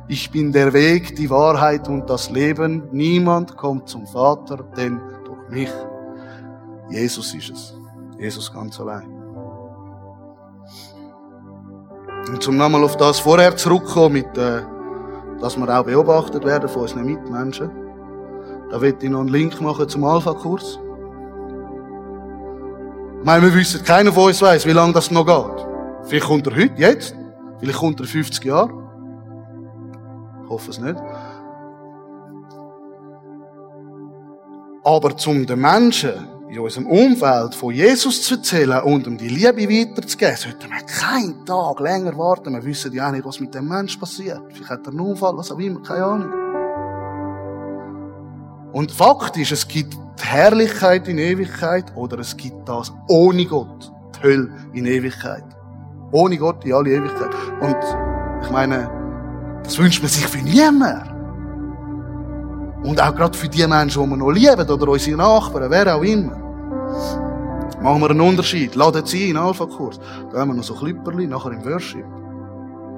Ich 0.07 0.29
bin 0.29 0.51
der 0.51 0.73
Weg, 0.73 1.15
die 1.15 1.29
Wahrheit 1.29 1.87
und 1.87 2.09
das 2.09 2.29
Leben. 2.29 2.83
Niemand 2.91 3.55
kommt 3.55 3.87
zum 3.87 4.05
Vater, 4.05 4.57
denn 4.75 4.99
durch 5.25 5.49
mich. 5.49 5.71
Jesus 6.89 7.33
ist 7.33 7.49
es. 7.49 7.82
Jesus 8.23 8.53
ganz 8.53 8.79
allein. 8.79 9.11
Und 12.29 12.41
zum 12.41 12.55
nochmal 12.55 12.83
auf 12.85 12.95
das 12.95 13.19
vorher 13.19 13.55
zurückkommen, 13.57 14.13
mit, 14.13 14.37
äh, 14.37 14.61
dass 15.41 15.57
wir 15.57 15.67
auch 15.67 15.83
beobachtet 15.83 16.45
werden 16.45 16.69
von 16.69 16.83
unseren 16.83 17.05
Mitmenschen. 17.05 17.69
Da 18.71 18.79
will 18.79 18.95
ich 18.97 19.09
noch 19.09 19.19
einen 19.19 19.27
Link 19.27 19.59
machen 19.59 19.89
zum 19.89 20.05
Alpha-Kurs. 20.05 20.79
Ich 23.19 23.25
meine, 23.25 23.43
wir 23.43 23.53
wissen, 23.53 23.83
keiner 23.83 24.13
von 24.13 24.27
uns 24.27 24.41
weiß, 24.41 24.65
wie 24.65 24.71
lange 24.71 24.93
das 24.93 25.11
noch 25.11 25.25
geht. 25.25 25.67
Vielleicht 26.03 26.25
kommt 26.25 26.47
er 26.47 26.55
heute, 26.55 26.73
jetzt. 26.77 27.13
Vielleicht 27.59 27.79
kommt 27.79 27.99
er 27.99 28.05
50 28.05 28.45
Jahre. 28.45 28.71
Ich 30.43 30.49
hoffe 30.49 30.71
es 30.71 30.79
nicht. 30.79 30.95
Aber 34.85 35.17
zum 35.17 35.45
den 35.45 35.59
Menschen 35.59 36.32
in 36.53 36.59
unserem 36.59 36.85
Umfeld 36.85 37.55
von 37.55 37.73
Jesus 37.73 38.21
zu 38.21 38.35
erzählen 38.35 38.83
und 38.83 39.07
um 39.07 39.17
die 39.17 39.27
Liebe 39.27 39.67
weiterzugeben, 39.67 40.35
sollten 40.35 40.69
wir 40.69 40.85
keinen 40.85 41.43
Tag 41.47 41.79
länger 41.79 42.15
warten. 42.15 42.53
Wir 42.53 42.63
wissen 42.63 42.93
ja 42.93 43.07
auch 43.07 43.11
nicht, 43.11 43.25
was 43.25 43.39
mit 43.39 43.55
dem 43.55 43.67
Menschen 43.67 43.99
passiert. 43.99 44.39
Vielleicht 44.49 44.69
hat 44.69 44.85
er 44.85 44.91
einen 44.91 44.99
Unfall, 44.99 45.35
was 45.35 45.51
auch 45.51 45.57
immer, 45.57 45.81
keine 45.81 46.05
Ahnung. 46.05 46.31
Und 48.71 48.91
Fakt 48.91 49.35
ist, 49.37 49.51
es 49.51 49.67
gibt 49.67 49.93
die 49.93 50.25
Herrlichkeit 50.25 51.07
in 51.07 51.17
Ewigkeit 51.17 51.85
oder 51.95 52.19
es 52.19 52.37
gibt 52.37 52.69
das 52.69 52.93
ohne 53.07 53.45
Gott, 53.45 53.91
die 54.15 54.23
Hölle 54.23 54.51
in 54.73 54.85
Ewigkeit. 54.85 55.43
Ohne 56.11 56.37
Gott 56.37 56.63
in 56.65 56.73
alle 56.73 56.91
Ewigkeit. 56.91 57.33
Und 57.61 57.77
ich 58.43 58.51
meine, 58.51 58.91
das 59.63 59.79
wünscht 59.79 60.03
man 60.03 60.09
sich 60.09 60.27
für 60.27 60.43
niemand. 60.43 61.09
Und 62.83 63.01
auch 63.01 63.15
gerade 63.15 63.35
für 63.35 63.49
die 63.49 63.65
Menschen, 63.65 64.03
die 64.03 64.09
wir 64.09 64.17
noch 64.17 64.29
lieben, 64.29 64.69
oder 64.69 64.91
unsere 64.91 65.17
Nachbarn, 65.17 65.71
wer 65.71 65.95
auch 65.95 66.03
immer. 66.03 66.42
Machen 67.81 68.01
wir 68.01 68.09
einen 68.09 68.21
Unterschied. 68.21 68.75
Laden 68.75 69.05
Sie 69.05 69.29
in 69.29 69.37
Alpha-Kurs. 69.37 69.99
Da 70.31 70.39
haben 70.39 70.49
wir 70.49 70.55
noch 70.55 70.63
so 70.63 70.73
Klipperli, 70.73 71.27
nachher 71.27 71.51
im 71.51 71.65
Worship. 71.65 72.05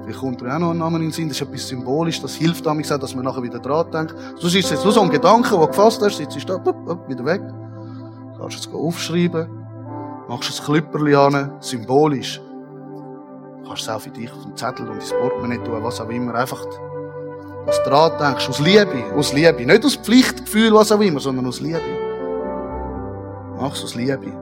Vielleicht 0.02 0.20
kommt 0.20 0.40
da 0.40 0.54
auch 0.54 0.58
noch 0.60 0.70
ein 0.70 0.78
Name 0.78 0.98
in 0.98 1.02
den 1.02 1.10
Sinn. 1.10 1.28
Das 1.28 1.40
ist 1.40 1.48
etwas 1.48 1.66
symbolisch. 1.66 2.22
Das 2.22 2.34
hilft 2.34 2.64
damit, 2.64 2.88
dass 2.88 3.14
man 3.14 3.24
nachher 3.24 3.42
wieder 3.42 3.58
dran 3.58 3.90
denkt. 3.90 4.14
Sonst 4.36 4.54
ist 4.54 4.66
es 4.66 4.70
jetzt 4.70 4.84
nur 4.84 4.92
so 4.92 5.00
ein 5.00 5.10
Gedanke, 5.10 5.50
den 5.50 5.60
du 5.60 5.66
gefasst 5.66 6.00
hast, 6.02 6.18
sitzt 6.18 6.36
du 6.36 6.46
da, 6.46 6.54
upp, 6.54 6.88
upp, 6.88 7.08
wieder 7.08 7.24
weg. 7.24 7.42
Kannst 8.38 8.66
du 8.66 8.70
es 8.70 8.74
aufschreiben. 8.74 9.48
Machst 10.28 10.60
ein 10.60 10.64
Klipperli 10.64 11.14
an, 11.16 11.52
symbolisch. 11.58 12.40
Kannst 13.66 13.82
es 13.82 13.88
auch 13.88 14.00
für 14.00 14.10
dich 14.10 14.30
auf 14.30 14.44
den 14.44 14.56
Zettel 14.56 14.88
und 14.88 14.94
ins 14.94 15.12
Portemonnaie 15.12 15.58
tun, 15.58 15.82
was 15.82 16.00
auch 16.00 16.08
immer. 16.08 16.34
Einfach, 16.36 16.64
was 17.64 17.82
du 17.82 17.90
dran 17.90 18.12
denkst. 18.20 18.48
Aus 18.48 18.60
Liebe. 18.60 19.04
Aus 19.16 19.32
Liebe. 19.32 19.66
Nicht 19.66 19.84
aus 19.84 19.96
Pflichtgefühl, 19.96 20.72
was 20.72 20.92
auch 20.92 21.00
immer, 21.00 21.18
sondern 21.18 21.46
aus 21.46 21.60
Liebe. 21.60 21.80
Mach's 23.58 23.82
aus 23.82 23.94
Liebe. 23.94 24.32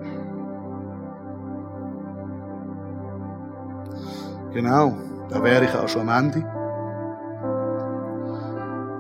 Genau. 4.53 4.95
Da 5.29 5.43
wäre 5.43 5.65
ich 5.65 5.75
auch 5.75 5.89
schon 5.89 6.09
am 6.09 6.27
Ende. 6.27 6.45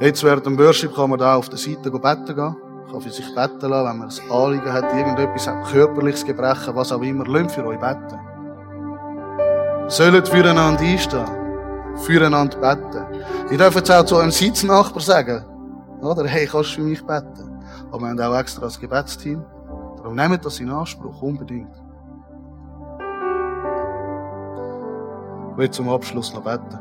Jetzt 0.00 0.24
während 0.24 0.44
dem 0.44 0.59
Worship 0.59 0.94
kann 0.94 1.11
man 1.11 1.18
da 1.18 1.37
auf 1.37 1.48
der 1.48 1.59
Seite 1.59 1.90
beten 1.90 2.35
gehen. 2.35 2.57
Kann 2.90 3.00
für 3.00 3.11
sich 3.11 3.35
beten 3.35 3.68
lassen, 3.68 3.88
wenn 3.88 3.98
man 3.98 4.09
ein 4.09 4.31
Anliegen 4.31 4.72
hat, 4.72 4.92
irgendetwas 4.92 5.46
hat, 5.46 5.64
körperliches 5.70 6.24
Gebrechen, 6.24 6.74
was 6.74 6.92
auch 6.92 7.03
immer. 7.03 7.24
Lasst 7.27 7.55
für 7.55 7.64
euch 7.64 7.79
beten. 7.79 8.18
Sollt 9.88 10.29
füreinander 10.29 10.81
einstehen. 10.81 11.24
Füreinander 11.98 12.59
beten. 12.59 13.07
Ich 13.50 13.59
darf 13.59 13.74
jetzt 13.77 13.90
auch 13.90 14.05
zu 14.05 14.16
einem 14.16 14.33
Sitznachbar 14.33 15.00
sagen, 15.00 15.44
oder? 16.00 16.27
Hey, 16.27 16.46
kannst 16.46 16.72
du 16.72 16.74
für 16.77 16.83
mich 16.83 17.05
beten? 17.05 17.62
Aber 17.92 18.00
wir 18.00 18.09
haben 18.09 18.20
auch 18.20 18.38
extra 18.38 18.62
das 18.62 18.81
Gebetsteam. 18.81 19.44
Darum 20.05 20.17
nehmt 20.19 20.45
das 20.45 20.61
in 20.61 20.69
Anspruch, 20.69 21.23
unbedingt. 21.23 21.75
Ich 25.51 25.57
will 25.57 25.71
zum 25.71 25.88
Abschluss 25.88 26.35
noch 26.35 26.43
beten. 26.43 26.79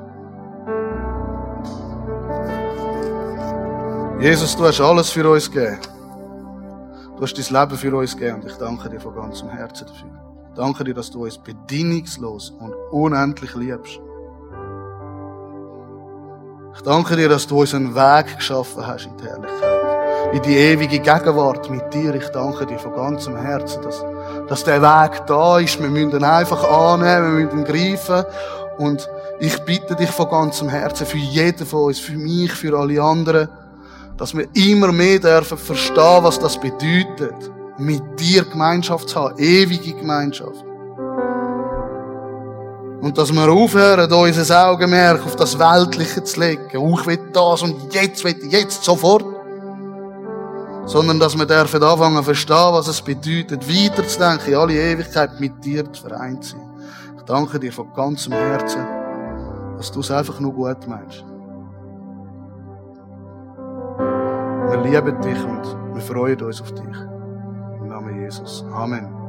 Jesus, 4.20 4.58
du 4.58 4.66
hast 4.66 4.82
alles 4.82 5.10
für 5.10 5.30
uns 5.30 5.50
gegeben. 5.50 5.80
Du 7.16 7.22
hast 7.22 7.38
dein 7.38 7.62
Leben 7.62 7.78
für 7.78 7.96
uns 7.96 8.14
gegeben 8.14 8.42
und 8.42 8.46
ich 8.46 8.58
danke 8.58 8.90
dir 8.90 9.00
von 9.00 9.16
ganzem 9.16 9.48
Herzen 9.52 9.88
dafür. 9.88 10.10
Ich 10.50 10.56
danke 10.56 10.84
dir, 10.84 10.94
dass 10.94 11.10
du 11.10 11.24
uns 11.24 11.38
bedingungslos 11.38 12.50
und 12.50 12.74
unendlich 12.92 13.56
liebst. 13.56 14.02
Ich 16.76 16.82
danke 16.82 17.16
dir, 17.16 17.30
dass 17.30 17.48
du 17.48 17.62
uns 17.62 17.74
einen 17.74 17.96
Weg 17.96 18.36
geschaffen 18.36 18.86
hast 18.86 19.06
in 19.06 19.16
die 19.16 19.24
Herrlichkeit. 19.24 19.73
In 20.32 20.42
die 20.42 20.56
ewige 20.56 21.00
Gegenwart 21.00 21.70
mit 21.70 21.94
dir. 21.94 22.16
Ich 22.16 22.28
danke 22.30 22.66
dir 22.66 22.80
von 22.80 22.94
ganzem 22.94 23.36
Herzen, 23.36 23.82
dass, 23.84 24.04
dass 24.48 24.64
der 24.64 24.82
Weg 24.82 25.26
da 25.28 25.60
ist. 25.60 25.82
Wir 25.82 25.90
müssen 25.90 26.12
ihn 26.12 26.24
einfach 26.24 26.64
annehmen, 26.64 27.38
wir 27.38 27.46
müssen 27.46 27.60
ihn 27.60 27.66
greifen 27.66 28.26
und 28.78 29.08
ich 29.40 29.58
bitte 29.64 29.96
dich 29.96 30.10
von 30.10 30.30
ganzem 30.30 30.70
Herzen 30.70 31.06
für 31.06 31.18
jeden 31.18 31.66
von 31.66 31.86
uns, 31.86 32.00
für 32.00 32.18
mich, 32.18 32.52
für 32.52 32.78
alle 32.78 33.02
anderen, 33.02 33.50
dass 34.18 34.36
wir 34.36 34.48
immer 34.54 34.92
mehr 34.92 35.20
dürfen 35.20 35.58
verstehen, 35.58 36.24
was 36.24 36.40
das 36.40 36.60
bedeutet, 36.60 37.52
mit 37.78 38.02
dir 38.20 38.46
Gemeinschaft 38.46 39.10
zu 39.10 39.20
haben, 39.20 39.38
ewige 39.38 39.94
Gemeinschaft. 39.94 40.64
Und 43.02 43.18
dass 43.18 43.34
wir 43.34 43.52
aufhören, 43.52 44.10
unser 44.10 44.70
Augenmerk 44.70 45.26
auf 45.26 45.36
das 45.36 45.60
Weltliche 45.60 46.24
zu 46.24 46.40
legen. 46.40 46.78
Oh, 46.78 46.98
ich 46.98 47.06
will 47.06 47.20
das 47.34 47.62
und 47.62 47.94
jetzt 47.94 48.24
will 48.24 48.36
ich, 48.42 48.50
jetzt, 48.50 48.84
sofort. 48.84 49.26
Sondern 50.86 51.19
dass 51.19 51.38
wir 51.38 51.46
dürfen 51.46 51.82
anfangen 51.82 52.24
verstehen, 52.24 52.74
was 52.74 52.88
es 52.88 53.02
bedeutet, 53.02 53.67
weiterzudenken, 53.67 54.50
in 54.50 54.56
alle 54.56 54.74
Ewigkeit 54.74 55.39
mit 55.39 55.63
dir 55.63 55.91
zu 55.91 56.04
vereint 56.04 56.43
sein. 56.43 56.62
Ich 57.17 57.24
danke 57.24 57.60
dir 57.60 57.72
von 57.72 57.93
ganzem 57.93 58.34
Herzen, 58.34 58.86
dass 59.78 59.91
du 59.91 60.02
es 60.02 60.12
einfach 60.12 60.39
nur 60.39 60.54
gut 60.54 60.88
meinst. 60.88 61.24
Wir 64.69 64.82
lieben 64.82 65.22
dich 65.22 65.43
und 65.43 65.96
wir 65.96 66.02
freuen 66.02 66.41
uns 66.41 66.62
auf 66.62 66.74
dich. 66.74 66.98
Im 67.80 67.88
Namen 67.88 68.22
Jesus. 68.22 68.65
Amen. 68.74 69.23